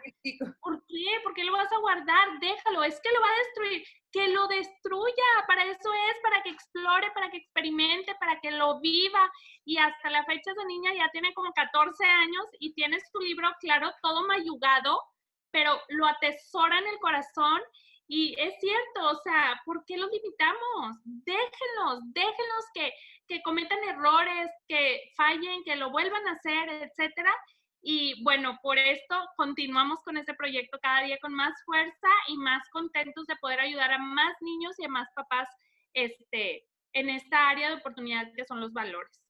¿Por 0.60 0.86
qué? 0.86 1.04
¿Por 1.24 1.34
qué 1.34 1.42
lo 1.42 1.54
vas 1.54 1.72
a 1.72 1.78
guardar? 1.78 2.38
Déjalo, 2.38 2.84
es 2.84 3.00
que 3.00 3.10
lo 3.10 3.20
va 3.20 3.26
a 3.26 3.38
destruir. 3.38 3.84
Que 4.12 4.28
lo 4.28 4.46
destruya, 4.46 5.24
para 5.48 5.64
eso 5.64 5.92
es, 5.92 6.20
para 6.22 6.40
que 6.44 6.50
explore, 6.50 7.10
para 7.12 7.30
que 7.32 7.38
experimente, 7.38 8.14
para 8.20 8.38
que 8.38 8.52
lo 8.52 8.78
viva. 8.78 9.28
Y 9.64 9.76
hasta 9.78 10.08
la 10.08 10.24
fecha 10.24 10.52
esa 10.52 10.64
niña 10.64 10.94
ya 10.94 11.10
tiene 11.10 11.34
como 11.34 11.52
14 11.52 12.04
años 12.04 12.46
y 12.60 12.74
tiene 12.74 12.98
su 13.10 13.18
libro, 13.18 13.50
claro, 13.58 13.92
todo 14.02 14.24
mayugado, 14.28 15.02
pero 15.50 15.80
lo 15.88 16.06
atesora 16.06 16.78
en 16.78 16.86
el 16.86 16.98
corazón 17.00 17.60
y 18.08 18.34
es 18.38 18.54
cierto, 18.58 19.10
o 19.10 19.22
sea, 19.22 19.60
¿por 19.66 19.84
qué 19.84 19.98
los 19.98 20.10
limitamos? 20.10 20.96
Déjenlos, 21.04 22.00
déjenlos 22.14 22.64
que, 22.72 22.90
que 23.28 23.42
cometan 23.42 23.78
errores, 23.84 24.50
que 24.66 25.12
fallen, 25.14 25.62
que 25.62 25.76
lo 25.76 25.90
vuelvan 25.90 26.26
a 26.26 26.32
hacer, 26.32 26.70
etcétera. 26.70 27.34
Y 27.82 28.22
bueno, 28.24 28.58
por 28.62 28.78
esto 28.78 29.14
continuamos 29.36 30.02
con 30.04 30.16
este 30.16 30.32
proyecto 30.32 30.78
cada 30.82 31.02
día 31.02 31.18
con 31.20 31.34
más 31.34 31.52
fuerza 31.66 32.08
y 32.28 32.38
más 32.38 32.66
contentos 32.70 33.26
de 33.26 33.36
poder 33.36 33.60
ayudar 33.60 33.92
a 33.92 33.98
más 33.98 34.34
niños 34.40 34.78
y 34.78 34.86
a 34.86 34.88
más 34.88 35.08
papás 35.14 35.46
este, 35.92 36.66
en 36.94 37.10
esta 37.10 37.50
área 37.50 37.68
de 37.68 37.76
oportunidad 37.76 38.32
que 38.34 38.46
son 38.46 38.58
los 38.58 38.72
valores. 38.72 39.22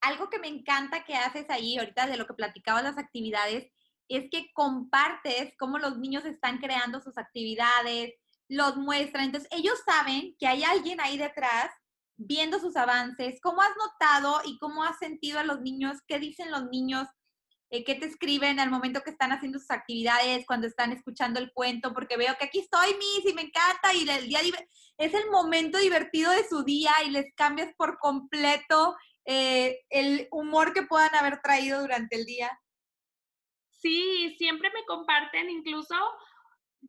Algo 0.00 0.28
que 0.30 0.40
me 0.40 0.48
encanta 0.48 1.04
que 1.04 1.14
haces 1.14 1.48
ahí, 1.48 1.78
ahorita 1.78 2.08
de 2.08 2.16
lo 2.16 2.26
que 2.26 2.34
platicabas 2.34 2.82
las 2.82 2.98
actividades, 2.98 3.70
es 4.08 4.28
que 4.30 4.50
compartes 4.54 5.54
cómo 5.58 5.78
los 5.78 5.98
niños 5.98 6.24
están 6.24 6.58
creando 6.58 7.00
sus 7.00 7.18
actividades, 7.18 8.14
los 8.48 8.76
muestran. 8.76 9.26
Entonces, 9.26 9.48
ellos 9.52 9.78
saben 9.84 10.36
que 10.38 10.46
hay 10.46 10.64
alguien 10.64 11.00
ahí 11.00 11.18
detrás 11.18 11.70
viendo 12.16 12.58
sus 12.58 12.76
avances. 12.76 13.40
¿Cómo 13.42 13.62
has 13.62 13.76
notado 13.76 14.40
y 14.44 14.58
cómo 14.58 14.84
has 14.84 14.98
sentido 14.98 15.38
a 15.38 15.44
los 15.44 15.60
niños? 15.60 15.98
¿Qué 16.06 16.18
dicen 16.18 16.50
los 16.50 16.68
niños? 16.70 17.08
Eh, 17.70 17.84
¿Qué 17.84 17.96
te 17.96 18.06
escriben 18.06 18.60
al 18.60 18.70
momento 18.70 19.02
que 19.02 19.10
están 19.10 19.32
haciendo 19.32 19.58
sus 19.58 19.72
actividades, 19.72 20.46
cuando 20.46 20.68
están 20.68 20.92
escuchando 20.92 21.40
el 21.40 21.52
cuento? 21.52 21.92
Porque 21.92 22.16
veo 22.16 22.36
que 22.38 22.44
aquí 22.44 22.60
estoy, 22.60 22.94
Miss, 22.94 23.30
y 23.30 23.34
me 23.34 23.42
encanta, 23.42 23.92
y 23.92 24.08
el 24.08 24.28
día 24.28 24.40
es 24.98 25.14
el 25.14 25.30
momento 25.30 25.78
divertido 25.78 26.30
de 26.30 26.46
su 26.48 26.62
día 26.62 26.92
y 27.04 27.10
les 27.10 27.34
cambias 27.34 27.74
por 27.76 27.98
completo 27.98 28.96
eh, 29.24 29.80
el 29.90 30.28
humor 30.30 30.72
que 30.72 30.82
puedan 30.82 31.14
haber 31.16 31.40
traído 31.42 31.80
durante 31.80 32.16
el 32.16 32.24
día. 32.24 32.56
Sí, 33.76 34.34
siempre 34.38 34.70
me 34.70 34.84
comparten, 34.86 35.50
incluso 35.50 35.94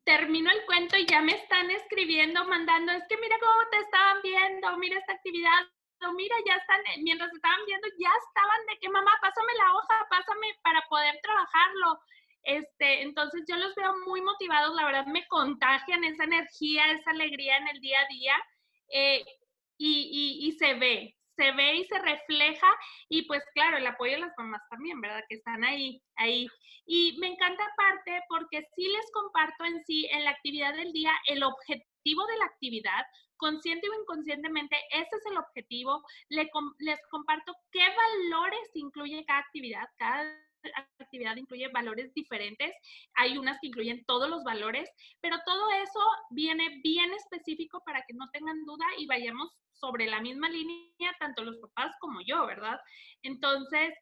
termino 0.03 0.51
el 0.51 0.65
cuento 0.65 0.97
y 0.97 1.05
ya 1.05 1.21
me 1.21 1.33
están 1.33 1.69
escribiendo, 1.71 2.45
mandando, 2.45 2.91
es 2.91 3.03
que 3.09 3.17
mira 3.17 3.37
cómo 3.39 3.69
te 3.71 3.77
estaban 3.79 4.21
viendo, 4.21 4.77
mira 4.77 4.97
esta 4.99 5.13
actividad, 5.13 5.67
mira, 6.15 6.35
ya 6.45 6.55
están, 6.55 6.79
eh, 6.87 7.01
mientras 7.03 7.33
estaban 7.33 7.59
viendo, 7.65 7.87
ya 7.99 8.11
estaban 8.27 8.65
de 8.67 8.79
que 8.79 8.89
mamá, 8.89 9.11
pásame 9.21 9.53
la 9.57 9.73
hoja, 9.73 10.07
pásame 10.09 10.47
para 10.63 10.81
poder 10.89 11.19
trabajarlo. 11.21 11.99
Este, 12.43 13.01
entonces 13.01 13.43
yo 13.49 13.57
los 13.57 13.75
veo 13.75 13.93
muy 14.05 14.21
motivados, 14.21 14.75
la 14.75 14.85
verdad 14.85 15.05
me 15.07 15.27
contagian 15.27 16.03
esa 16.03 16.23
energía, 16.23 16.91
esa 16.91 17.11
alegría 17.11 17.57
en 17.57 17.67
el 17.67 17.81
día 17.81 17.99
a 17.99 18.07
día 18.07 18.33
eh, 18.93 19.25
y, 19.77 20.39
y, 20.43 20.47
y 20.47 20.51
se 20.53 20.75
ve, 20.75 21.16
se 21.37 21.51
ve 21.51 21.75
y 21.77 21.85
se 21.85 21.99
refleja 21.99 22.67
y 23.09 23.21
pues 23.27 23.43
claro, 23.53 23.77
el 23.77 23.87
apoyo 23.87 24.13
de 24.13 24.19
las 24.19 24.33
mamás 24.37 24.61
también, 24.69 24.99
¿verdad? 24.99 25.23
Que 25.29 25.35
están 25.35 25.63
ahí, 25.63 26.01
ahí. 26.15 26.47
Y 26.85 27.15
me 27.19 27.27
encanta 27.27 27.63
aparte 27.63 28.21
porque 28.27 28.67
sí 28.75 28.87
les 28.87 29.11
comparto 29.13 29.63
en 29.65 29.83
sí, 29.85 30.07
en 30.11 30.25
la 30.25 30.31
actividad 30.31 30.75
del 30.75 30.91
día, 30.91 31.11
el 31.27 31.43
objetivo 31.43 32.25
de 32.25 32.37
la 32.37 32.45
actividad, 32.45 33.05
consciente 33.37 33.87
o 33.89 34.01
inconscientemente, 34.01 34.75
ese 34.91 35.15
es 35.15 35.25
el 35.31 35.37
objetivo. 35.37 36.03
les 36.29 36.99
comparto 37.09 37.53
qué 37.71 37.85
valores 37.95 38.69
incluye 38.73 39.23
cada 39.25 39.39
actividad, 39.39 39.87
cada 39.97 40.25
actividad 40.99 41.35
incluye 41.37 41.67
valores 41.69 42.13
diferentes, 42.13 42.73
hay 43.13 43.37
unas 43.37 43.59
que 43.61 43.67
incluyen 43.67 44.03
todos 44.05 44.29
los 44.29 44.43
valores, 44.43 44.89
pero 45.21 45.37
todo 45.45 45.69
eso 45.71 45.99
viene 46.31 46.81
bien 46.83 47.13
específico 47.13 47.81
para 47.85 48.03
que 48.07 48.13
no 48.13 48.27
tengan 48.31 48.65
duda 48.65 48.85
y 48.97 49.05
vayamos 49.05 49.55
sobre 49.79 50.07
la 50.07 50.21
misma 50.21 50.49
línea, 50.49 51.15
tanto 51.19 51.43
los 51.43 51.57
papás 51.57 51.95
como 51.99 52.19
yo, 52.25 52.45
¿verdad? 52.45 52.79
Entonces, 53.23 53.93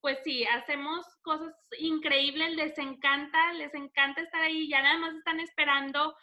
pues 0.00 0.18
sí, 0.24 0.44
hacemos 0.44 1.06
cosas 1.22 1.54
increíbles, 1.78 2.56
les 2.56 2.76
encanta, 2.78 3.52
les 3.52 3.72
encanta 3.74 4.20
estar 4.20 4.42
ahí, 4.42 4.68
ya 4.68 4.82
nada 4.82 4.98
más 4.98 5.14
están 5.14 5.40
esperando 5.40 6.14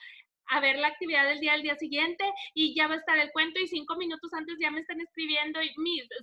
a 0.52 0.60
ver 0.60 0.78
la 0.78 0.88
actividad 0.88 1.28
del 1.28 1.40
día 1.40 1.54
al 1.54 1.62
día 1.62 1.76
siguiente 1.76 2.24
y 2.56 2.76
ya 2.76 2.88
va 2.88 2.96
a 2.96 2.98
estar 2.98 3.18
el 3.18 3.32
cuento 3.32 3.60
y 3.60 3.68
cinco 3.68 3.96
minutos 3.96 4.34
antes 4.34 4.58
ya 4.60 4.72
me 4.72 4.82
están 4.82 5.00
escribiendo 5.00 5.62
y 5.62 5.70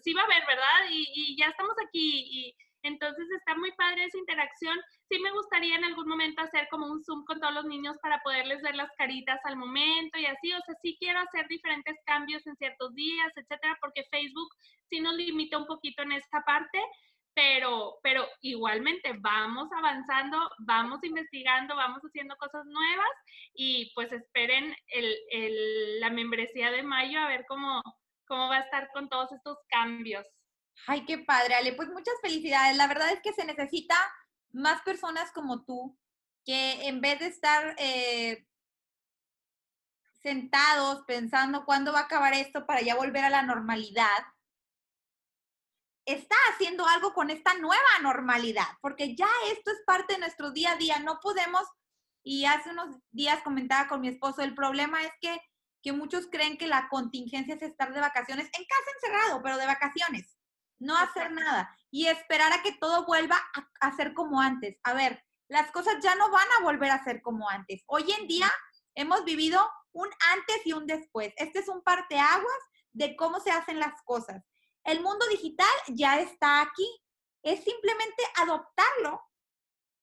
sí 0.03 0.13
va 0.13 0.23
a 0.23 0.29
ver, 0.29 0.43
¿verdad? 0.47 0.91
Y, 0.91 1.07
y 1.15 1.37
ya 1.37 1.47
estamos 1.47 1.77
aquí 1.87 2.27
y 2.29 2.57
entonces 2.87 3.27
está 3.37 3.55
muy 3.57 3.73
padre 3.73 4.05
esa 4.05 4.19
interacción. 4.19 4.79
Sí 5.09 5.19
me 5.19 5.31
gustaría 5.33 5.77
en 5.77 5.85
algún 5.85 6.09
momento 6.09 6.43
hacer 6.43 6.69
como 6.71 6.87
un 6.87 7.03
Zoom 7.03 7.25
con 7.25 7.41
todos 7.41 7.55
los 7.55 7.65
niños 7.65 7.97
para 8.03 8.21
poderles 8.23 8.63
ver 8.63 8.75
las 8.75 8.91
caritas 8.97 9.41
al 9.45 9.57
momento 9.57 10.19
y 10.19 10.27
así. 10.27 10.53
O 10.53 10.61
sea, 10.61 10.75
sí 10.83 10.97
quiero 10.99 11.21
hacer 11.21 11.47
diferentes 11.49 11.97
cambios 12.05 12.47
en 12.47 12.57
ciertos 12.57 12.95
días, 12.95 13.33
etcétera, 13.37 13.77
porque 13.81 14.05
Facebook 14.11 14.49
sí 14.89 15.01
nos 15.01 15.15
limita 15.15 15.59
un 15.59 15.67
poquito 15.67 16.03
en 16.03 16.13
esta 16.13 16.43
parte. 16.43 16.81
Pero, 17.35 17.99
pero 18.03 18.27
igualmente 18.41 19.13
vamos 19.19 19.69
avanzando, 19.77 20.39
vamos 20.61 21.05
investigando, 21.05 21.77
vamos 21.77 22.01
haciendo 22.01 22.35
cosas 22.37 22.65
nuevas 22.65 23.11
y 23.53 23.93
pues 23.95 24.11
esperen 24.11 24.75
el, 24.89 26.01
la 26.01 26.09
membresía 26.09 26.71
de 26.71 26.83
mayo 26.83 27.21
a 27.21 27.29
ver 27.29 27.45
cómo, 27.47 27.83
cómo 28.27 28.49
va 28.49 28.57
a 28.57 28.61
estar 28.61 28.89
con 28.95 29.11
todos 29.11 29.33
estos 29.33 29.59
cambios. 29.69 30.27
Ay, 30.87 31.05
qué 31.05 31.19
padre, 31.19 31.55
Ale. 31.55 31.73
Pues 31.73 31.89
muchas 31.89 32.15
felicidades. 32.21 32.77
La 32.77 32.87
verdad 32.87 33.11
es 33.13 33.21
que 33.21 33.33
se 33.33 33.45
necesita 33.45 33.97
más 34.53 34.83
personas 34.83 35.31
como 35.33 35.65
tú 35.65 35.99
que 36.45 36.87
en 36.87 37.01
vez 37.01 37.19
de 37.19 37.27
estar 37.27 37.75
eh, 37.79 38.47
sentados 40.23 41.05
pensando 41.07 41.65
cuándo 41.65 41.93
va 41.93 42.01
a 42.01 42.05
acabar 42.05 42.35
esto 42.35 42.67
para 42.67 42.83
ya 42.83 42.95
volver 42.95 43.25
a 43.25 43.31
la 43.31 43.43
normalidad, 43.43 44.25
está 46.05 46.37
haciendo 46.53 46.87
algo 46.87 47.13
con 47.13 47.31
esta 47.31 47.55
nueva 47.55 47.99
normalidad, 48.01 48.69
porque 48.81 49.17
ya 49.17 49.29
esto 49.51 49.73
es 49.73 49.83
parte 49.85 50.15
de 50.15 50.21
nuestro 50.21 50.53
día 50.53 50.73
a 50.73 50.77
día. 50.77 51.01
No 51.01 51.19
podemos, 51.21 51.67
y 52.23 52.45
hace 52.45 52.71
unos 52.71 52.97
días 53.11 53.43
comentaba 53.43 53.89
con 53.89 54.01
mi 54.01 54.09
esposo, 54.09 54.43
el 54.43 54.55
problema 54.55 55.03
es 55.03 55.11
que, 55.21 55.41
que 55.83 55.93
muchos 55.93 56.29
creen 56.31 56.59
que 56.59 56.69
la 56.69 56.89
contingencia 56.89 57.57
es 57.57 57.63
estar 57.63 57.93
de 57.93 58.01
vacaciones, 58.01 58.47
en 58.47 58.65
casa 58.65 58.91
encerrado, 58.95 59.43
pero 59.43 59.57
de 59.59 59.67
vacaciones 59.67 60.36
no 60.79 60.97
hacer 60.97 61.33
nada 61.33 61.75
y 61.91 62.07
esperar 62.07 62.53
a 62.53 62.63
que 62.63 62.73
todo 62.73 63.07
vuelva 63.07 63.39
a, 63.81 63.97
ser 63.97 64.15
como 64.15 64.41
antes. 64.41 64.79
A 64.83 64.95
ver, 64.95 65.23
las 65.49 65.71
cosas 65.71 65.97
ya 66.03 66.15
no 66.17 66.31
van 66.31 66.47
a 66.59 66.63
volver 66.63 66.91
a 66.91 67.03
ser 67.05 67.23
como 67.23 67.49
antes. 67.49 67.83
Hoy 67.87 68.11
en 68.13 68.27
día 68.27 68.51
hemos 68.95 69.25
vivido 69.25 69.61
un 69.93 70.09
antes 70.33 70.67
y 70.67 70.73
un 70.73 70.87
después. 70.87 71.33
Este 71.37 71.61
es 71.61 71.69
un 71.69 71.83
parteaguas 71.83 72.59
de 72.93 73.17
cómo 73.17 73.41
se 73.41 73.51
hacen 73.51 73.79
las 73.79 74.03
cosas. 74.05 74.43
El 74.85 75.01
mundo 75.01 75.27
digital 75.29 75.67
ya 75.89 76.21
está 76.21 76.61
aquí. 76.61 76.89
Es 77.43 77.63
simplemente 77.65 78.23
adoptarlo 78.37 79.23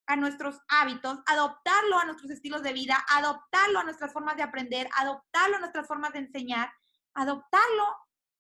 a 0.07 0.15
nuestros 0.15 0.59
hábitos, 0.67 1.19
adoptarlo 1.25 1.97
a 1.97 2.05
nuestros 2.05 2.31
estilos 2.31 2.61
de 2.61 2.73
vida, 2.73 3.03
adoptarlo 3.09 3.79
a 3.79 3.83
nuestras 3.83 4.11
formas 4.11 4.35
de 4.35 4.43
aprender, 4.43 4.89
adoptarlo 4.97 5.57
a 5.57 5.59
nuestras 5.59 5.87
formas 5.87 6.13
de 6.13 6.19
enseñar, 6.19 6.71
adoptarlo 7.13 7.95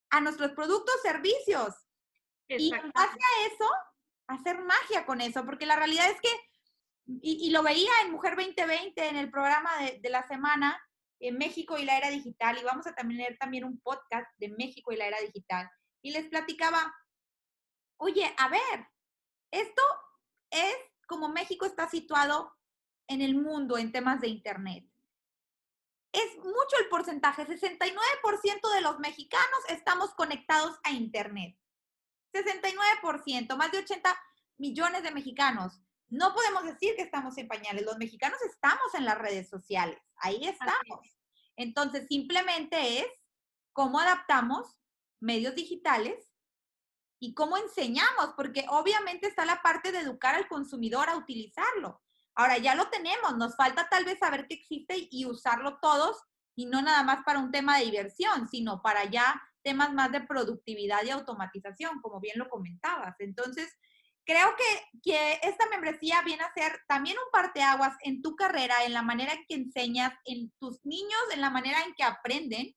a 0.09 0.21
nuestros 0.21 0.51
productos, 0.51 1.01
servicios. 1.01 1.73
Y 2.47 2.73
en 2.73 2.91
base 2.91 3.19
a 3.19 3.47
eso, 3.47 3.69
hacer 4.27 4.61
magia 4.63 5.05
con 5.05 5.21
eso, 5.21 5.45
porque 5.45 5.65
la 5.65 5.75
realidad 5.75 6.09
es 6.09 6.19
que, 6.21 6.29
y, 7.21 7.49
lo 7.51 7.63
veía 7.63 7.91
en 8.03 8.11
Mujer 8.11 8.35
2020, 8.35 9.07
en 9.07 9.17
el 9.17 9.29
programa 9.29 9.69
de, 10.01 10.09
la 10.09 10.27
semana, 10.27 10.81
en 11.19 11.37
México 11.37 11.77
y 11.77 11.85
la 11.85 11.97
era 11.97 12.09
digital, 12.09 12.57
y 12.57 12.63
vamos 12.63 12.87
a 12.87 12.95
tener 12.95 13.37
también 13.37 13.65
un 13.65 13.79
podcast 13.79 14.27
de 14.37 14.49
México 14.49 14.91
y 14.91 14.97
la 14.97 15.07
era 15.07 15.19
digital, 15.19 15.69
y 16.01 16.11
les 16.11 16.27
platicaba, 16.27 16.93
oye, 17.97 18.33
a 18.37 18.49
ver, 18.49 18.87
esto 19.51 19.81
es 20.49 20.75
como 21.07 21.29
México 21.29 21.65
está 21.65 21.89
situado 21.89 22.55
en 23.07 23.21
el 23.21 23.35
mundo 23.35 23.77
en 23.77 23.91
temas 23.91 24.21
de 24.21 24.27
Internet. 24.27 24.85
Es 26.11 26.37
mucho 26.37 26.77
el 26.79 26.89
porcentaje, 26.89 27.45
69% 27.45 28.73
de 28.73 28.81
los 28.81 28.99
mexicanos 28.99 29.59
estamos 29.69 30.13
conectados 30.13 30.77
a 30.83 30.91
Internet. 30.91 31.57
69%, 32.33 33.55
más 33.55 33.71
de 33.71 33.79
80 33.79 34.17
millones 34.57 35.03
de 35.03 35.11
mexicanos. 35.11 35.79
No 36.09 36.33
podemos 36.33 36.63
decir 36.65 36.95
que 36.95 37.03
estamos 37.03 37.37
en 37.37 37.47
pañales, 37.47 37.85
los 37.85 37.97
mexicanos 37.97 38.39
estamos 38.41 38.93
en 38.93 39.05
las 39.05 39.17
redes 39.17 39.49
sociales, 39.49 39.99
ahí 40.17 40.45
estamos. 40.45 41.17
Entonces, 41.55 42.07
simplemente 42.07 42.99
es 42.99 43.07
cómo 43.71 43.99
adaptamos 43.99 44.77
medios 45.19 45.55
digitales 45.55 46.33
y 47.19 47.33
cómo 47.33 47.57
enseñamos, 47.57 48.33
porque 48.35 48.65
obviamente 48.69 49.27
está 49.27 49.45
la 49.45 49.61
parte 49.61 49.91
de 49.91 49.99
educar 49.99 50.35
al 50.35 50.47
consumidor 50.47 51.09
a 51.09 51.15
utilizarlo. 51.15 52.01
Ahora 52.35 52.57
ya 52.57 52.75
lo 52.75 52.89
tenemos, 52.89 53.37
nos 53.37 53.55
falta 53.55 53.87
tal 53.89 54.05
vez 54.05 54.19
saber 54.19 54.47
que 54.47 54.55
existe 54.55 55.07
y 55.09 55.25
usarlo 55.25 55.79
todos 55.79 56.21
y 56.55 56.65
no 56.65 56.81
nada 56.81 57.03
más 57.03 57.23
para 57.23 57.39
un 57.39 57.51
tema 57.51 57.77
de 57.77 57.85
diversión, 57.85 58.47
sino 58.49 58.81
para 58.81 59.05
ya 59.05 59.41
temas 59.63 59.93
más 59.93 60.11
de 60.11 60.21
productividad 60.21 61.03
y 61.03 61.09
automatización, 61.09 62.01
como 62.01 62.19
bien 62.19 62.37
lo 62.37 62.49
comentabas. 62.49 63.15
Entonces, 63.19 63.73
creo 64.25 64.55
que, 64.55 64.99
que 65.01 65.39
esta 65.43 65.67
membresía 65.69 66.21
viene 66.21 66.43
a 66.43 66.53
ser 66.53 66.81
también 66.87 67.17
un 67.17 67.31
parteaguas 67.31 67.95
en 68.01 68.21
tu 68.21 68.35
carrera, 68.35 68.83
en 68.85 68.93
la 68.93 69.01
manera 69.01 69.33
en 69.33 69.45
que 69.47 69.55
enseñas, 69.55 70.13
en 70.25 70.51
tus 70.59 70.79
niños, 70.85 71.21
en 71.33 71.41
la 71.41 71.49
manera 71.49 71.83
en 71.83 71.93
que 71.95 72.03
aprenden, 72.03 72.75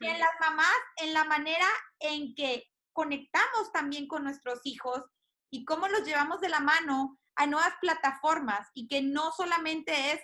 y 0.00 0.06
en 0.06 0.18
las 0.18 0.30
mamás, 0.40 0.76
en 0.96 1.14
la 1.14 1.24
manera 1.24 1.66
en 1.98 2.34
que 2.34 2.64
conectamos 2.92 3.72
también 3.72 4.06
con 4.06 4.22
nuestros 4.24 4.60
hijos 4.64 5.02
y 5.50 5.64
cómo 5.64 5.88
los 5.88 6.04
llevamos 6.04 6.40
de 6.40 6.50
la 6.50 6.60
mano 6.60 7.18
a 7.36 7.46
nuevas 7.46 7.72
plataformas 7.80 8.68
y 8.74 8.86
que 8.86 9.00
no 9.00 9.32
solamente 9.32 10.12
es 10.12 10.20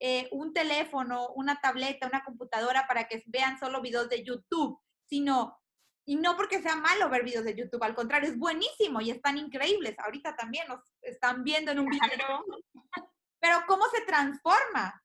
eh, 0.00 0.28
un 0.32 0.52
teléfono, 0.52 1.28
una 1.34 1.60
tableta, 1.60 2.06
una 2.06 2.24
computadora 2.24 2.86
para 2.86 3.06
que 3.06 3.22
vean 3.26 3.58
solo 3.58 3.80
videos 3.80 4.08
de 4.08 4.24
YouTube, 4.24 4.80
sino, 5.08 5.58
y 6.04 6.16
no 6.16 6.36
porque 6.36 6.60
sea 6.62 6.76
malo 6.76 7.08
ver 7.08 7.24
videos 7.24 7.44
de 7.44 7.54
YouTube, 7.54 7.82
al 7.82 7.94
contrario, 7.94 8.28
es 8.28 8.38
buenísimo 8.38 9.00
y 9.00 9.10
están 9.10 9.36
increíbles. 9.38 9.98
Ahorita 9.98 10.36
también 10.36 10.66
nos 10.68 10.80
están 11.02 11.44
viendo 11.44 11.70
en 11.70 11.80
un 11.80 11.86
video. 11.86 12.44
Pero 13.40 13.62
¿cómo 13.66 13.86
se 13.88 14.00
transforma 14.02 15.02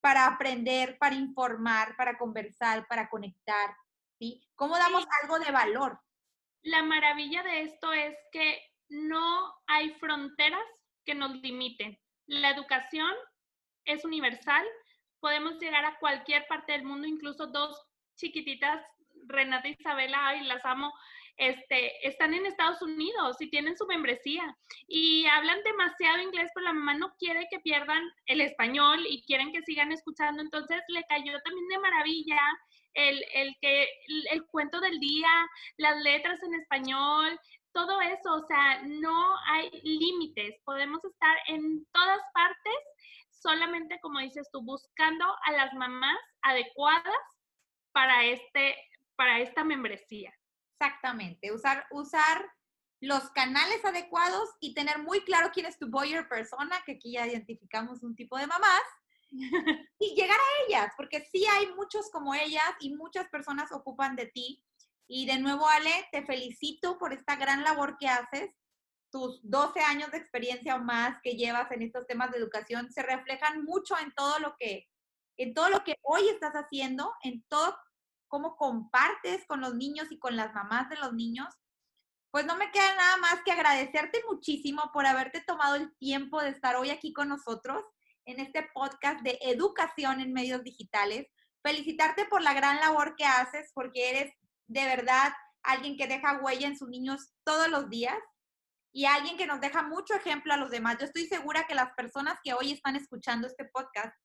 para 0.00 0.26
aprender, 0.26 0.98
para 0.98 1.14
informar, 1.14 1.96
para 1.96 2.18
conversar, 2.18 2.86
para 2.86 3.08
conectar? 3.08 3.74
¿sí? 4.18 4.46
¿Cómo 4.54 4.76
damos 4.76 5.04
algo 5.22 5.38
de 5.38 5.50
valor? 5.50 6.00
La 6.62 6.82
maravilla 6.82 7.42
de 7.42 7.62
esto 7.62 7.92
es 7.92 8.14
que 8.32 8.62
no 8.88 9.54
hay 9.66 9.94
fronteras 9.94 10.66
que 11.04 11.14
nos 11.14 11.36
limiten. 11.36 11.98
La 12.26 12.50
educación 12.50 13.12
es 13.84 14.04
universal, 14.04 14.66
podemos 15.20 15.58
llegar 15.58 15.84
a 15.84 15.98
cualquier 15.98 16.46
parte 16.48 16.72
del 16.72 16.84
mundo, 16.84 17.06
incluso 17.06 17.46
dos 17.46 17.80
chiquititas, 18.16 18.84
Renata 19.26 19.68
y 19.68 19.72
Isabela, 19.72 20.36
y 20.36 20.44
las 20.44 20.64
amo, 20.64 20.92
este, 21.36 22.06
están 22.06 22.34
en 22.34 22.44
Estados 22.44 22.82
Unidos 22.82 23.36
y 23.40 23.48
tienen 23.48 23.76
su 23.76 23.86
membresía 23.86 24.54
y 24.86 25.24
hablan 25.26 25.62
demasiado 25.62 26.20
inglés, 26.20 26.50
pero 26.54 26.66
la 26.66 26.74
mamá 26.74 26.94
no 26.94 27.14
quiere 27.18 27.46
que 27.50 27.60
pierdan 27.60 28.02
el 28.26 28.42
español 28.42 29.06
y 29.08 29.24
quieren 29.24 29.50
que 29.50 29.62
sigan 29.62 29.90
escuchando, 29.90 30.42
entonces 30.42 30.82
le 30.88 31.02
cayó 31.04 31.40
también 31.40 31.68
de 31.68 31.78
maravilla 31.78 32.40
el, 32.92 33.24
el 33.34 33.56
que 33.60 33.88
el 34.30 34.44
cuento 34.48 34.80
del 34.80 35.00
día, 35.00 35.30
las 35.78 36.02
letras 36.02 36.42
en 36.42 36.54
español, 36.54 37.38
todo 37.72 38.00
eso, 38.00 38.34
o 38.34 38.46
sea, 38.46 38.82
no 38.82 39.34
hay 39.46 39.70
límites, 39.82 40.56
podemos 40.64 41.02
estar 41.04 41.38
en 41.46 41.86
todas 41.92 42.20
partes, 42.34 42.74
solamente 43.30 43.98
como 44.00 44.18
dices 44.18 44.48
tú, 44.52 44.60
buscando 44.62 45.24
a 45.44 45.52
las 45.52 45.72
mamás 45.72 46.18
adecuadas 46.42 47.04
para 47.92 48.24
este 48.24 48.76
para 49.20 49.38
esta 49.38 49.64
membresía. 49.64 50.32
Exactamente, 50.72 51.52
usar, 51.52 51.84
usar 51.90 52.50
los 53.02 53.28
canales 53.32 53.84
adecuados 53.84 54.48
y 54.60 54.72
tener 54.72 55.00
muy 55.00 55.20
claro 55.24 55.50
quién 55.52 55.66
es 55.66 55.78
tu 55.78 55.90
buyer 55.90 56.26
persona, 56.26 56.82
que 56.86 56.92
aquí 56.92 57.12
ya 57.12 57.26
identificamos 57.26 58.02
un 58.02 58.16
tipo 58.16 58.38
de 58.38 58.46
mamás, 58.46 58.80
y 60.00 60.14
llegar 60.14 60.38
a 60.38 60.66
ellas, 60.66 60.94
porque 60.96 61.20
sí 61.30 61.44
hay 61.44 61.66
muchos 61.74 62.10
como 62.10 62.32
ellas 62.34 62.64
y 62.80 62.94
muchas 62.96 63.28
personas 63.28 63.70
ocupan 63.72 64.16
de 64.16 64.24
ti. 64.24 64.64
Y 65.06 65.26
de 65.26 65.38
nuevo, 65.38 65.68
Ale, 65.68 66.08
te 66.12 66.24
felicito 66.24 66.96
por 66.96 67.12
esta 67.12 67.36
gran 67.36 67.62
labor 67.62 67.98
que 67.98 68.08
haces. 68.08 68.50
Tus 69.12 69.38
12 69.42 69.80
años 69.80 70.10
de 70.12 70.16
experiencia 70.16 70.76
o 70.76 70.82
más 70.82 71.20
que 71.22 71.36
llevas 71.36 71.70
en 71.72 71.82
estos 71.82 72.06
temas 72.06 72.30
de 72.30 72.38
educación 72.38 72.90
se 72.90 73.02
reflejan 73.02 73.64
mucho 73.64 73.98
en 73.98 74.14
todo 74.14 74.38
lo 74.38 74.56
que, 74.58 74.88
en 75.36 75.52
todo 75.52 75.68
lo 75.68 75.84
que 75.84 75.96
hoy 76.00 76.26
estás 76.30 76.54
haciendo, 76.54 77.12
en 77.22 77.42
todo 77.48 77.76
cómo 78.30 78.56
compartes 78.56 79.44
con 79.46 79.60
los 79.60 79.74
niños 79.74 80.10
y 80.10 80.18
con 80.18 80.36
las 80.36 80.54
mamás 80.54 80.88
de 80.88 80.96
los 80.96 81.12
niños, 81.12 81.48
pues 82.30 82.46
no 82.46 82.56
me 82.56 82.70
queda 82.70 82.94
nada 82.94 83.16
más 83.16 83.42
que 83.44 83.50
agradecerte 83.50 84.22
muchísimo 84.30 84.90
por 84.94 85.04
haberte 85.04 85.42
tomado 85.42 85.74
el 85.74 85.94
tiempo 85.96 86.40
de 86.40 86.50
estar 86.50 86.76
hoy 86.76 86.90
aquí 86.90 87.12
con 87.12 87.28
nosotros 87.28 87.84
en 88.24 88.38
este 88.38 88.62
podcast 88.72 89.20
de 89.22 89.36
educación 89.42 90.20
en 90.20 90.32
medios 90.32 90.62
digitales. 90.62 91.26
Felicitarte 91.62 92.24
por 92.26 92.40
la 92.40 92.54
gran 92.54 92.78
labor 92.78 93.16
que 93.16 93.24
haces, 93.24 93.72
porque 93.74 94.10
eres 94.10 94.32
de 94.68 94.84
verdad 94.84 95.32
alguien 95.64 95.96
que 95.96 96.06
deja 96.06 96.38
huella 96.40 96.68
en 96.68 96.78
sus 96.78 96.88
niños 96.88 97.32
todos 97.44 97.68
los 97.68 97.90
días 97.90 98.16
y 98.92 99.06
alguien 99.06 99.36
que 99.36 99.48
nos 99.48 99.60
deja 99.60 99.82
mucho 99.82 100.14
ejemplo 100.14 100.54
a 100.54 100.56
los 100.56 100.70
demás. 100.70 100.98
Yo 100.98 101.06
estoy 101.06 101.26
segura 101.26 101.66
que 101.66 101.74
las 101.74 101.92
personas 101.94 102.38
que 102.44 102.54
hoy 102.54 102.72
están 102.72 102.94
escuchando 102.94 103.48
este 103.48 103.64
podcast 103.64 104.16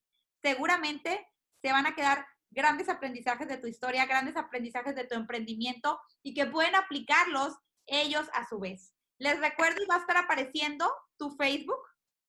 seguramente 0.44 1.28
se 1.64 1.72
van 1.72 1.88
a 1.88 1.96
quedar 1.96 2.28
grandes 2.56 2.90
aprendizajes 2.90 3.48
de 3.48 3.58
tu 3.58 3.68
historia, 3.68 4.06
grandes 4.06 4.38
aprendizajes 4.38 4.96
de 4.96 5.06
tu 5.06 5.14
emprendimiento 5.14 6.00
y 6.24 6.34
que 6.34 6.46
pueden 6.46 6.76
aplicarlos 6.76 7.54
ellos 7.86 8.28
a 8.34 8.48
su 8.48 8.60
vez. 8.60 8.94
Les 9.20 9.40
recuerdo 9.40 9.84
y 9.84 9.86
va 9.86 9.96
a 9.96 10.00
estar 10.00 10.18
apareciendo 10.18 10.92
tu 11.18 11.36
Facebook 11.36 11.82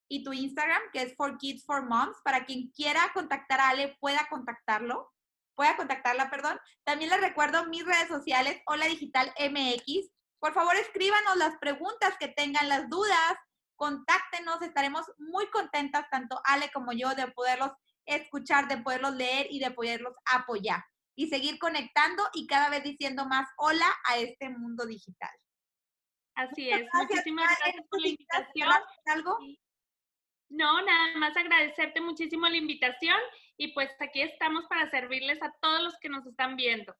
y 0.09 0.23
tu 0.23 0.33
Instagram, 0.33 0.83
que 0.93 1.03
es 1.03 1.15
For 1.17 1.39
Kids 1.39 1.65
for 1.65 1.89
Moms, 1.89 2.19
para 2.25 2.45
quien 2.45 2.71
quiera 2.71 3.11
contactar 3.15 3.61
a 3.61 3.71
Ale 3.71 3.97
pueda 4.01 4.27
contactarlo, 4.29 5.12
pueda 5.55 5.77
contactarla, 5.77 6.31
perdón. 6.31 6.61
También 6.85 7.11
les 7.11 7.21
recuerdo 7.21 7.67
mis 7.67 7.85
redes 7.85 8.09
sociales, 8.09 8.61
Hola 8.67 8.87
Digital 8.87 9.33
MX. 9.39 10.11
Por 10.39 10.53
favor, 10.53 10.77
escríbanos 10.77 11.37
las 11.37 11.57
preguntas 11.59 12.15
que 12.21 12.29
tengan, 12.29 12.69
las 12.69 12.89
dudas, 12.89 13.37
contáctenos, 13.75 14.62
estaremos 14.62 15.07
muy 15.19 15.49
contentas, 15.51 16.07
tanto 16.11 16.41
Ale 16.45 16.71
como 16.73 16.93
yo, 16.93 17.15
de 17.15 17.29
poderlos 17.29 17.73
escuchar, 18.07 18.69
de 18.69 18.79
poderlos 18.79 19.14
leer 19.14 19.47
y 19.51 19.59
de 19.59 19.71
poderlos 19.71 20.14
apoyar 20.33 20.83
y 21.16 21.29
seguir 21.29 21.59
conectando 21.59 22.23
y 22.35 22.47
cada 22.47 22.69
vez 22.69 22.83
diciendo 22.83 23.27
más 23.27 23.49
hola 23.57 23.88
a 24.05 24.19
este 24.19 24.49
mundo 24.49 24.87
digital. 24.87 25.31
Así 26.35 26.71
es. 26.71 26.87
Muchísimas 26.92 27.49
gracias 27.59 27.87
por 27.88 28.01
la 28.01 28.09
invitación. 28.09 28.69
¿Algo? 29.07 29.38
No, 30.51 30.83
nada 30.83 31.16
más 31.16 31.37
agradecerte 31.37 32.01
muchísimo 32.01 32.47
la 32.47 32.57
invitación 32.57 33.19
y 33.57 33.73
pues 33.73 33.90
aquí 34.01 34.21
estamos 34.21 34.66
para 34.66 34.88
servirles 34.90 35.42
a 35.42 35.53
todos 35.61 35.81
los 35.81 35.99
que 35.99 36.11
nos 36.11 36.27
están 36.27 36.57
viendo. 36.57 36.95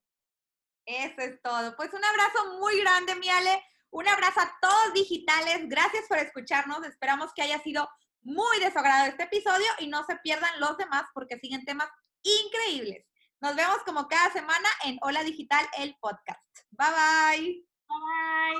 Eso 0.85 1.21
es 1.21 1.41
todo. 1.41 1.75
Pues 1.75 1.93
un 1.93 2.03
abrazo 2.03 2.57
muy 2.59 2.79
grande, 2.79 3.15
Miale. 3.15 3.63
Un 3.91 4.07
abrazo 4.07 4.41
a 4.41 4.57
todos 4.59 4.93
digitales. 4.93 5.69
Gracias 5.69 6.07
por 6.07 6.17
escucharnos. 6.17 6.83
Esperamos 6.85 7.31
que 7.33 7.43
haya 7.43 7.59
sido 7.59 7.87
muy 8.21 8.59
de 8.59 8.71
este 9.09 9.23
episodio 9.23 9.67
y 9.79 9.87
no 9.87 10.03
se 10.05 10.15
pierdan 10.17 10.59
los 10.59 10.77
demás 10.77 11.03
porque 11.13 11.37
siguen 11.39 11.65
temas 11.65 11.89
increíbles. 12.23 13.05
Nos 13.39 13.55
vemos 13.55 13.77
como 13.85 14.07
cada 14.07 14.31
semana 14.31 14.67
en 14.83 14.97
Hola 15.01 15.23
Digital, 15.23 15.65
el 15.77 15.95
podcast. 15.99 16.41
Bye 16.71 16.87
bye. 16.89 17.65
Bye 17.87 17.99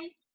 bye. 0.00 0.27